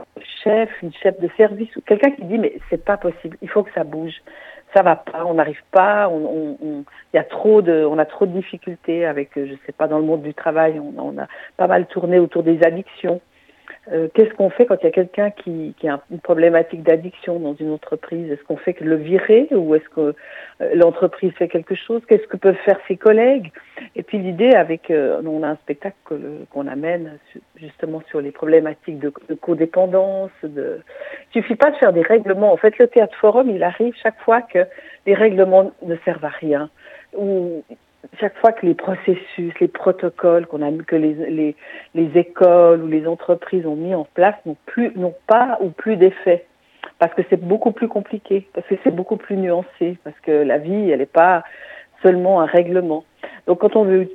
[0.43, 3.63] chef, une chef de service, ou quelqu'un qui dit mais c'est pas possible, il faut
[3.63, 4.15] que ça bouge,
[4.75, 8.05] ça va pas, on n'arrive pas, on, on, on, y a trop de, on a
[8.05, 11.67] trop de difficultés avec, je sais pas, dans le monde du travail, on a pas
[11.67, 13.21] mal tourné autour des addictions.
[13.93, 17.39] Euh, Qu'est-ce qu'on fait quand il y a quelqu'un qui, qui, a une problématique d'addiction
[17.41, 18.31] dans une entreprise?
[18.31, 20.15] Est-ce qu'on fait que le virer ou est-ce que
[20.61, 22.03] euh, l'entreprise fait quelque chose?
[22.07, 23.51] Qu'est-ce que peuvent faire ses collègues?
[23.97, 25.97] Et puis l'idée avec, euh, on a un spectacle
[26.51, 27.19] qu'on qu amène
[27.57, 30.33] justement sur les problématiques de, de codépendance.
[30.43, 30.81] De...
[31.35, 32.53] Il suffit pas de faire des règlements.
[32.53, 34.67] En fait, le théâtre forum, il arrive chaque fois que
[35.07, 36.69] les règlements ne servent à rien.
[38.19, 41.57] Chaque fois que les processus, les protocoles qu'on a, que les, les,
[41.95, 45.97] les écoles ou les entreprises ont mis en place n'ont plus, n'ont pas ou plus
[45.97, 46.47] d'effet.
[46.99, 50.59] Parce que c'est beaucoup plus compliqué, parce que c'est beaucoup plus nuancé, parce que la
[50.59, 51.45] vie, elle n'est pas
[52.03, 53.05] seulement un règlement.
[53.47, 54.09] Donc quand on veut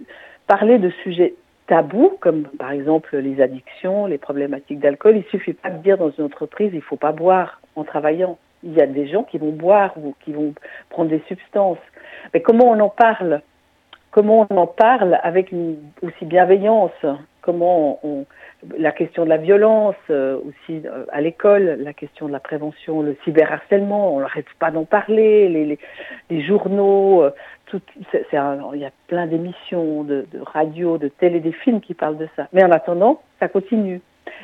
[0.47, 1.35] parler de sujets
[1.67, 6.11] tabous, comme par exemple les addictions, les problématiques d'alcool, il suffit pas de dire dans
[6.11, 8.37] une entreprise, il faut pas boire en travaillant.
[8.63, 10.53] Il y a des gens qui vont boire ou qui vont
[10.89, 11.77] prendre des substances.
[12.33, 13.41] Mais comment on en parle?
[14.14, 15.51] Comment on en parle avec
[16.01, 16.91] aussi bienveillance,
[17.41, 17.99] comment
[18.78, 23.01] la question de la violence euh, aussi euh, à l'école, la question de la prévention,
[23.01, 25.49] le cyberharcèlement, on n'arrête pas d'en parler,
[26.30, 27.32] les, journaux, euh,
[27.74, 32.30] il y a plein d'émissions de, de radio, de télé, des films qui parlent de
[32.36, 32.47] ça.
[32.53, 33.99] Mais en attendant, ça continue.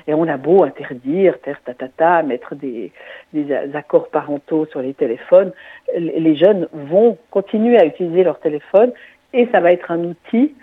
[0.07, 2.91] Et on a beau interdire, terre tatata, mettre des,
[3.33, 5.51] des accords parentaux sur les téléphones,
[5.95, 8.91] les jeunes vont continuer à utiliser leur téléphone
[9.33, 10.53] et ça va être un outil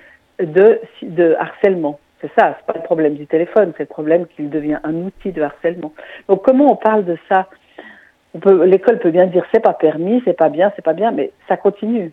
[0.41, 1.99] de, de harcèlement.
[2.21, 5.33] C'est ça, c'est pas le problème du téléphone, c'est le problème qu'il devient un outil
[5.33, 5.93] de harcèlement.
[6.29, 7.49] Donc comment on parle de ça?
[8.65, 11.57] L'école peut bien dire c'est pas permis, c'est pas bien, c'est pas bien, mais ça
[11.57, 12.13] continue.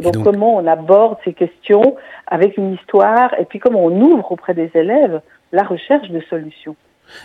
[0.00, 4.32] Donc, donc, comment on aborde ces questions avec une histoire et puis comment on ouvre
[4.32, 5.20] auprès des élèves
[5.52, 6.76] la recherche de solutions?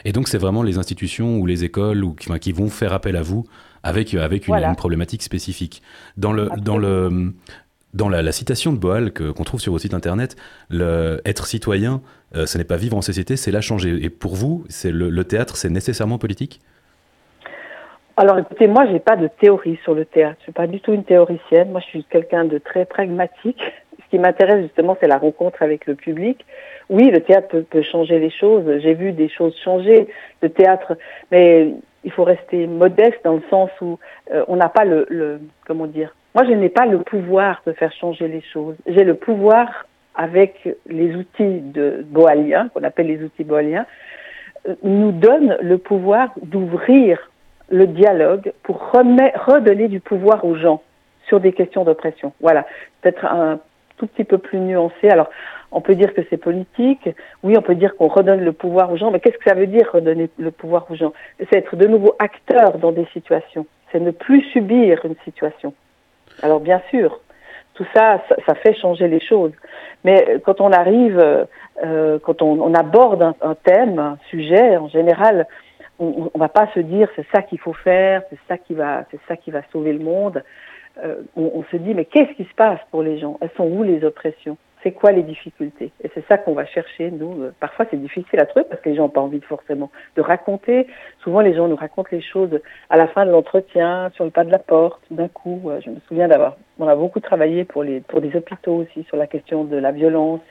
[0.06, 3.16] Et donc c'est vraiment les institutions ou les écoles ou, enfin, qui vont faire appel
[3.16, 3.46] à vous
[3.84, 4.70] avec, avec une, voilà.
[4.70, 5.82] une problématique spécifique.
[6.18, 7.34] Dans le, dans le,
[7.94, 10.36] dans la, citation de Boal qu'on qu trouve sur votre site internet,
[10.72, 12.02] être citoyen,
[12.36, 14.04] euh, ce n'est pas vivre en société, c'est la changer.
[14.04, 16.62] Et pour vous, le, théâtre, c'est nécessairement politique?
[18.18, 20.36] Alors écoutez, moi, j'ai pas de théorie sur le théâtre.
[20.40, 21.72] Je suis pas du tout une théoricienne.
[21.72, 23.62] Moi, je suis quelqu'un de très pragmatique.
[23.98, 26.46] Ce qui m'intéresse justement, c'est la rencontre avec le public.
[26.90, 28.64] Oui, le théâtre peut, peut changer les choses.
[28.80, 30.08] J'ai vu des choses changer.
[30.42, 30.98] Le théâtre,
[31.32, 31.74] mais
[32.04, 33.98] il faut rester modeste dans le sens où
[34.34, 37.74] euh, on n'a pas le, le, comment dire, moi, je n'ai pas le pouvoir de
[37.74, 38.76] faire changer les choses.
[38.88, 43.86] J'ai le pouvoir, avec les outils de boaliens, qu'on appelle les outils boaliens,
[44.84, 47.30] nous donne le pouvoir d'ouvrir
[47.70, 50.82] le dialogue pour redonner du pouvoir aux gens
[51.28, 52.34] sur des questions d'oppression.
[52.42, 52.66] Voilà,
[53.02, 53.60] peut-être un
[53.98, 55.10] tout petit peu plus nuancé.
[55.10, 55.30] Alors,
[55.72, 57.10] on peut dire que c'est politique,
[57.44, 59.68] oui, on peut dire qu'on redonne le pouvoir aux gens, mais qu'est-ce que ça veut
[59.68, 61.14] dire redonner le pouvoir aux gens?
[61.40, 65.74] C'est être de nouveau acteur dans des situations, c'est ne plus subir une situation.
[66.42, 67.20] Alors bien sûr,
[67.74, 69.54] tout ça, ça, fait changer les choses.
[70.04, 71.20] Mais quand on arrive,
[71.84, 75.48] euh, quand on, aborde un, thème, un sujet, en général,
[76.00, 79.06] on, on va pas se dire c'est ça qu'il faut faire, c'est ça qui va,
[79.72, 80.44] sauver le monde.
[81.04, 83.38] Euh, on, on se dit mais qu'est-ce qui se passe pour les gens?
[83.42, 84.58] Elles sont où les oppressions?
[84.84, 85.92] C'est quoi les difficultés?
[86.04, 87.46] Et c'est ça qu'on va chercher, nous.
[87.60, 90.88] Parfois, c'est difficile à trouver parce que les gens n'ont pas envie forcément de raconter.
[91.24, 92.60] Souvent, les gens nous racontent les choses
[92.90, 95.70] à la fin de l'entretien, sur le pas de la porte, d'un coup.
[95.84, 99.18] Je me souviens d'avoir, on a beaucoup travaillé pour les, pour des hôpitaux aussi sur
[99.18, 100.42] la question de la violence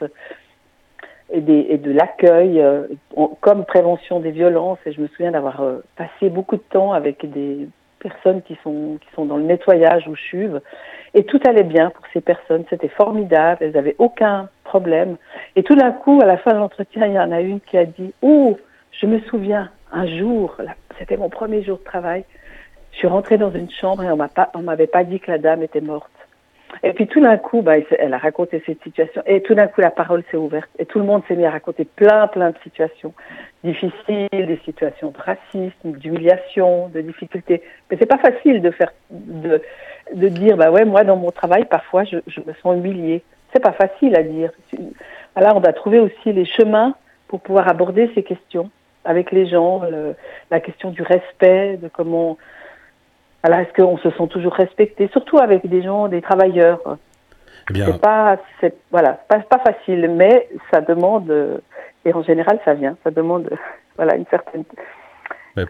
[1.33, 2.87] et, de l'accueil euh,
[3.41, 4.79] comme prévention des violences.
[4.87, 7.69] Et je me souviens d'avoir euh, passé beaucoup de temps avec des
[7.99, 10.61] personnes qui sont, qui sont dans le nettoyage ou chuve
[11.15, 15.17] et tout allait bien pour ces personnes, c'était formidable, elles n'avaient aucun problème.
[15.57, 17.77] Et tout d'un coup, à la fin de l'entretien, il y en a une qui
[17.77, 18.57] a dit Oh,
[18.93, 20.57] je me souviens, un jour,
[20.99, 22.25] c'était mon premier jour de travail,
[22.93, 25.81] je suis rentrée dans une chambre et on m'avait pas dit que la dame était
[25.81, 26.11] morte.
[26.83, 29.23] Et puis tout d'un coup, bah, elle a raconté cette situation.
[29.27, 30.71] Et tout d'un coup, la parole s'est ouverte.
[30.79, 33.13] Et tout le monde s'est mis à raconter plein, plein de situations
[33.63, 37.63] difficiles, des situations de racisme, d'humiliation, de difficultés.
[37.91, 39.61] Mais c'est pas facile de faire, de,
[40.15, 43.23] de dire, bah ouais, moi, dans mon travail, parfois, je, je me sens humiliée.
[43.53, 44.51] C'est pas facile à dire.
[45.37, 46.95] Alors, on va trouver aussi les chemins
[47.29, 48.71] pour pouvoir aborder ces questions
[49.05, 50.15] avec les gens, le,
[50.51, 52.37] la question du respect, de comment
[53.43, 56.81] alors, est-ce qu'on se sent toujours respecté, surtout avec des gens, des travailleurs?
[57.71, 57.87] Eh bien...
[57.87, 61.61] C'est pas, c'est voilà, pas, pas facile, mais ça demande,
[62.05, 63.49] et en général, ça vient, ça demande,
[63.97, 64.65] voilà, une certaine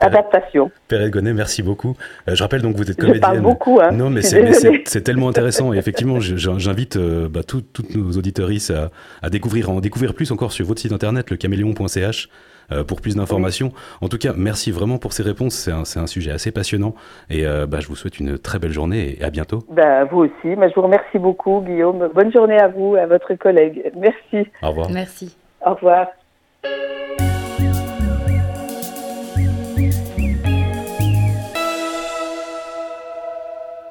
[0.00, 0.70] adaptation.
[0.88, 1.96] Perrette Gonnet, merci beaucoup.
[2.28, 3.22] Euh, je rappelle donc que vous êtes comédienne.
[3.22, 3.92] Je parle beaucoup, hein.
[3.92, 5.72] Non, mais c'est tellement intéressant.
[5.72, 8.90] Et effectivement, j'invite euh, bah, toutes nos auditoristes à,
[9.22, 12.28] à, découvrir, à en découvrir plus encore sur votre site internet, lecaméléon.ch.
[12.28, 12.49] Euh,
[12.86, 13.72] pour plus d'informations.
[14.00, 15.54] En tout cas, merci vraiment pour ces réponses.
[15.54, 16.94] C'est un, un, sujet assez passionnant.
[17.28, 19.60] Et euh, bah, je vous souhaite une très belle journée et à bientôt.
[19.70, 20.56] Bah, vous aussi.
[20.56, 22.08] Bah, je vous remercie beaucoup, Guillaume.
[22.14, 23.92] Bonne journée à vous et à votre collègue.
[23.96, 24.48] Merci.
[24.62, 24.90] Au revoir.
[24.90, 25.36] Merci.
[25.64, 26.06] Au revoir.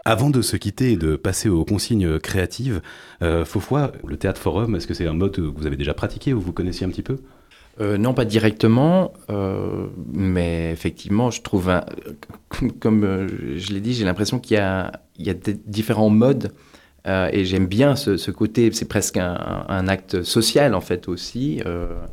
[0.05, 2.81] Avant de se quitter et de passer aux consignes créatives,
[3.21, 6.33] euh, Faufoy, le théâtre forum, est-ce que c'est un mode que vous avez déjà pratiqué
[6.33, 7.17] ou vous connaissiez un petit peu?
[7.81, 11.85] Euh, non, pas directement, euh, mais effectivement, je trouve, un,
[12.79, 15.33] comme euh, je l'ai dit, j'ai l'impression qu'il y a, il y
[15.65, 16.51] différents modes
[17.05, 21.59] et j'aime bien ce, côté, c'est presque un, acte social en fait aussi,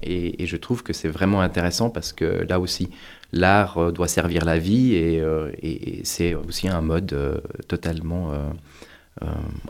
[0.03, 2.89] et, je trouve que c'est vraiment intéressant parce que là aussi,
[3.31, 8.33] l'art doit servir la vie et c'est aussi un mode totalement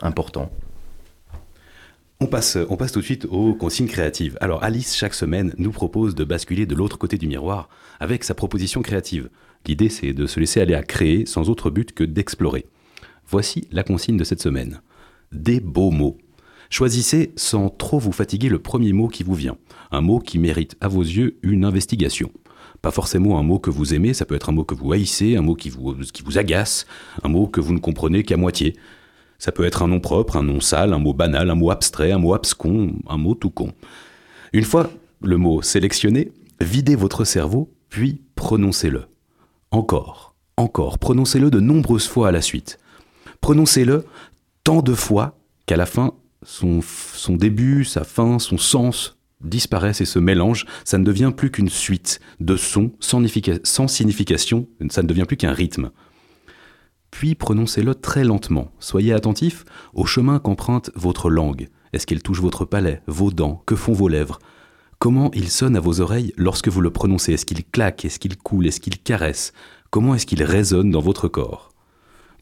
[0.01, 0.49] important.
[2.19, 4.39] On passe, on passe tout de suite aux consignes créatives.
[4.41, 8.33] Alors Alice, chaque semaine, nous propose de basculer de l'autre côté du miroir avec sa
[8.33, 9.29] proposition créative.
[9.67, 12.65] L'idée, c'est de se laisser aller à créer sans autre but que d'explorer.
[13.27, 14.81] Voici la consigne de cette semaine.
[15.31, 16.17] Des beaux mots.
[16.71, 19.57] Choisissez sans trop vous fatiguer le premier mot qui vous vient.
[19.91, 22.31] Un mot qui mérite à vos yeux une investigation.
[22.81, 25.35] Pas forcément un mot que vous aimez, ça peut être un mot que vous haïssez,
[25.35, 26.87] un mot qui vous agace,
[27.21, 28.75] un mot que vous ne comprenez qu'à moitié.
[29.39, 32.11] Ça peut être un nom propre, un nom sale, un mot banal, un mot abstrait,
[32.11, 33.71] un mot abscon, un mot tout con.
[34.53, 34.89] Une fois
[35.21, 39.05] le mot sélectionné, videz votre cerveau, puis prononcez-le.
[39.71, 42.79] Encore, encore, prononcez-le de nombreuses fois à la suite.
[43.41, 44.05] Prononcez-le
[44.63, 46.13] tant de fois qu'à la fin,
[46.43, 50.65] son, son, début, sa fin, son sens disparaissent et se mélangent.
[50.83, 53.21] Ça ne devient plus qu'une suite de sons sans,
[53.63, 55.91] sans signification, ça ne devient plus qu'un rythme
[57.11, 58.71] puis prononcez-le très lentement.
[58.79, 61.69] Soyez attentif au chemin qu'emprunte votre langue.
[61.93, 64.39] Est-ce qu'elle touche votre palais, vos dents, que font vos lèvres?
[64.99, 67.33] Comment il sonne à vos oreilles lorsque vous le prononcez?
[67.33, 68.03] Est-ce qu'il claque?
[68.03, 68.67] Est-ce qu'il coule?
[68.67, 69.53] Est-ce qu'il caresse?
[69.89, 71.71] Comment est-ce qu'il résonne dans votre corps?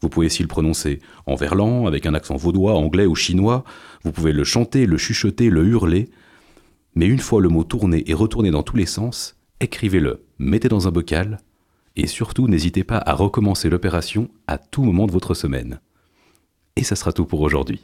[0.02, 3.64] Vous pouvez aussi le prononcer en verlan, avec un accent vaudois, anglais ou chinois.
[4.04, 6.10] Vous pouvez le chanter, le chuchoter, le hurler.
[6.94, 10.88] Mais une fois le mot tourné et retourné dans tous les sens, écrivez-le, mettez dans
[10.88, 11.40] un bocal,
[11.96, 15.80] et surtout, n'hésitez pas à recommencer l'opération à tout moment de votre semaine.
[16.76, 17.80] Et ça sera tout pour aujourd'hui.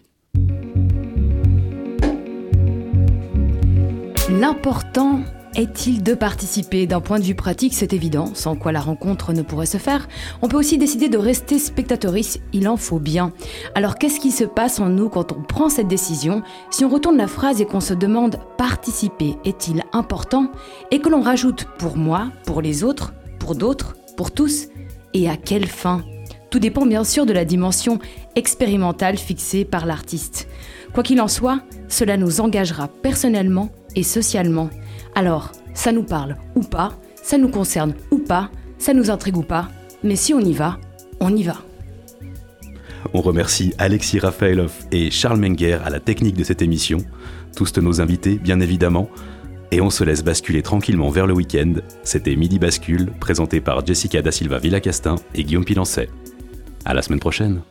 [4.29, 5.21] L'important
[5.55, 6.87] est-il de participer?
[6.87, 10.09] D'un point de vue pratique, c'est évident, sans quoi la rencontre ne pourrait se faire.
[10.41, 13.33] On peut aussi décider de rester spectatrice, il en faut bien.
[13.75, 16.43] Alors qu'est-ce qui se passe en nous quand on prend cette décision?
[16.71, 20.51] Si on retourne la phrase et qu'on se demande participer est-il important?
[20.91, 24.69] Et que l'on rajoute pour moi, pour les autres, pour d'autres, pour tous
[25.15, 26.05] Et à quelle fin?
[26.51, 27.99] Tout dépend bien sûr de la dimension
[28.35, 30.49] expérimentale fixée par l'artiste.
[30.93, 34.69] Quoi qu'il en soit, cela nous engagera personnellement et socialement.
[35.15, 39.43] Alors, ça nous parle ou pas, ça nous concerne ou pas, ça nous intrigue ou
[39.43, 39.69] pas,
[40.03, 40.79] mais si on y va,
[41.21, 41.57] on y va.
[43.15, 46.99] On remercie Alexis Rafaelov et Charles Menger à la technique de cette émission,
[47.57, 49.09] tous nos invités bien évidemment,
[49.73, 51.75] et on se laisse basculer tranquillement vers le week-end.
[52.05, 56.11] C'était Midi Bascule, présenté par Jessica Da Silva Villacastin et Guillaume Pilancet.
[56.85, 57.63] À la semaine prochaine.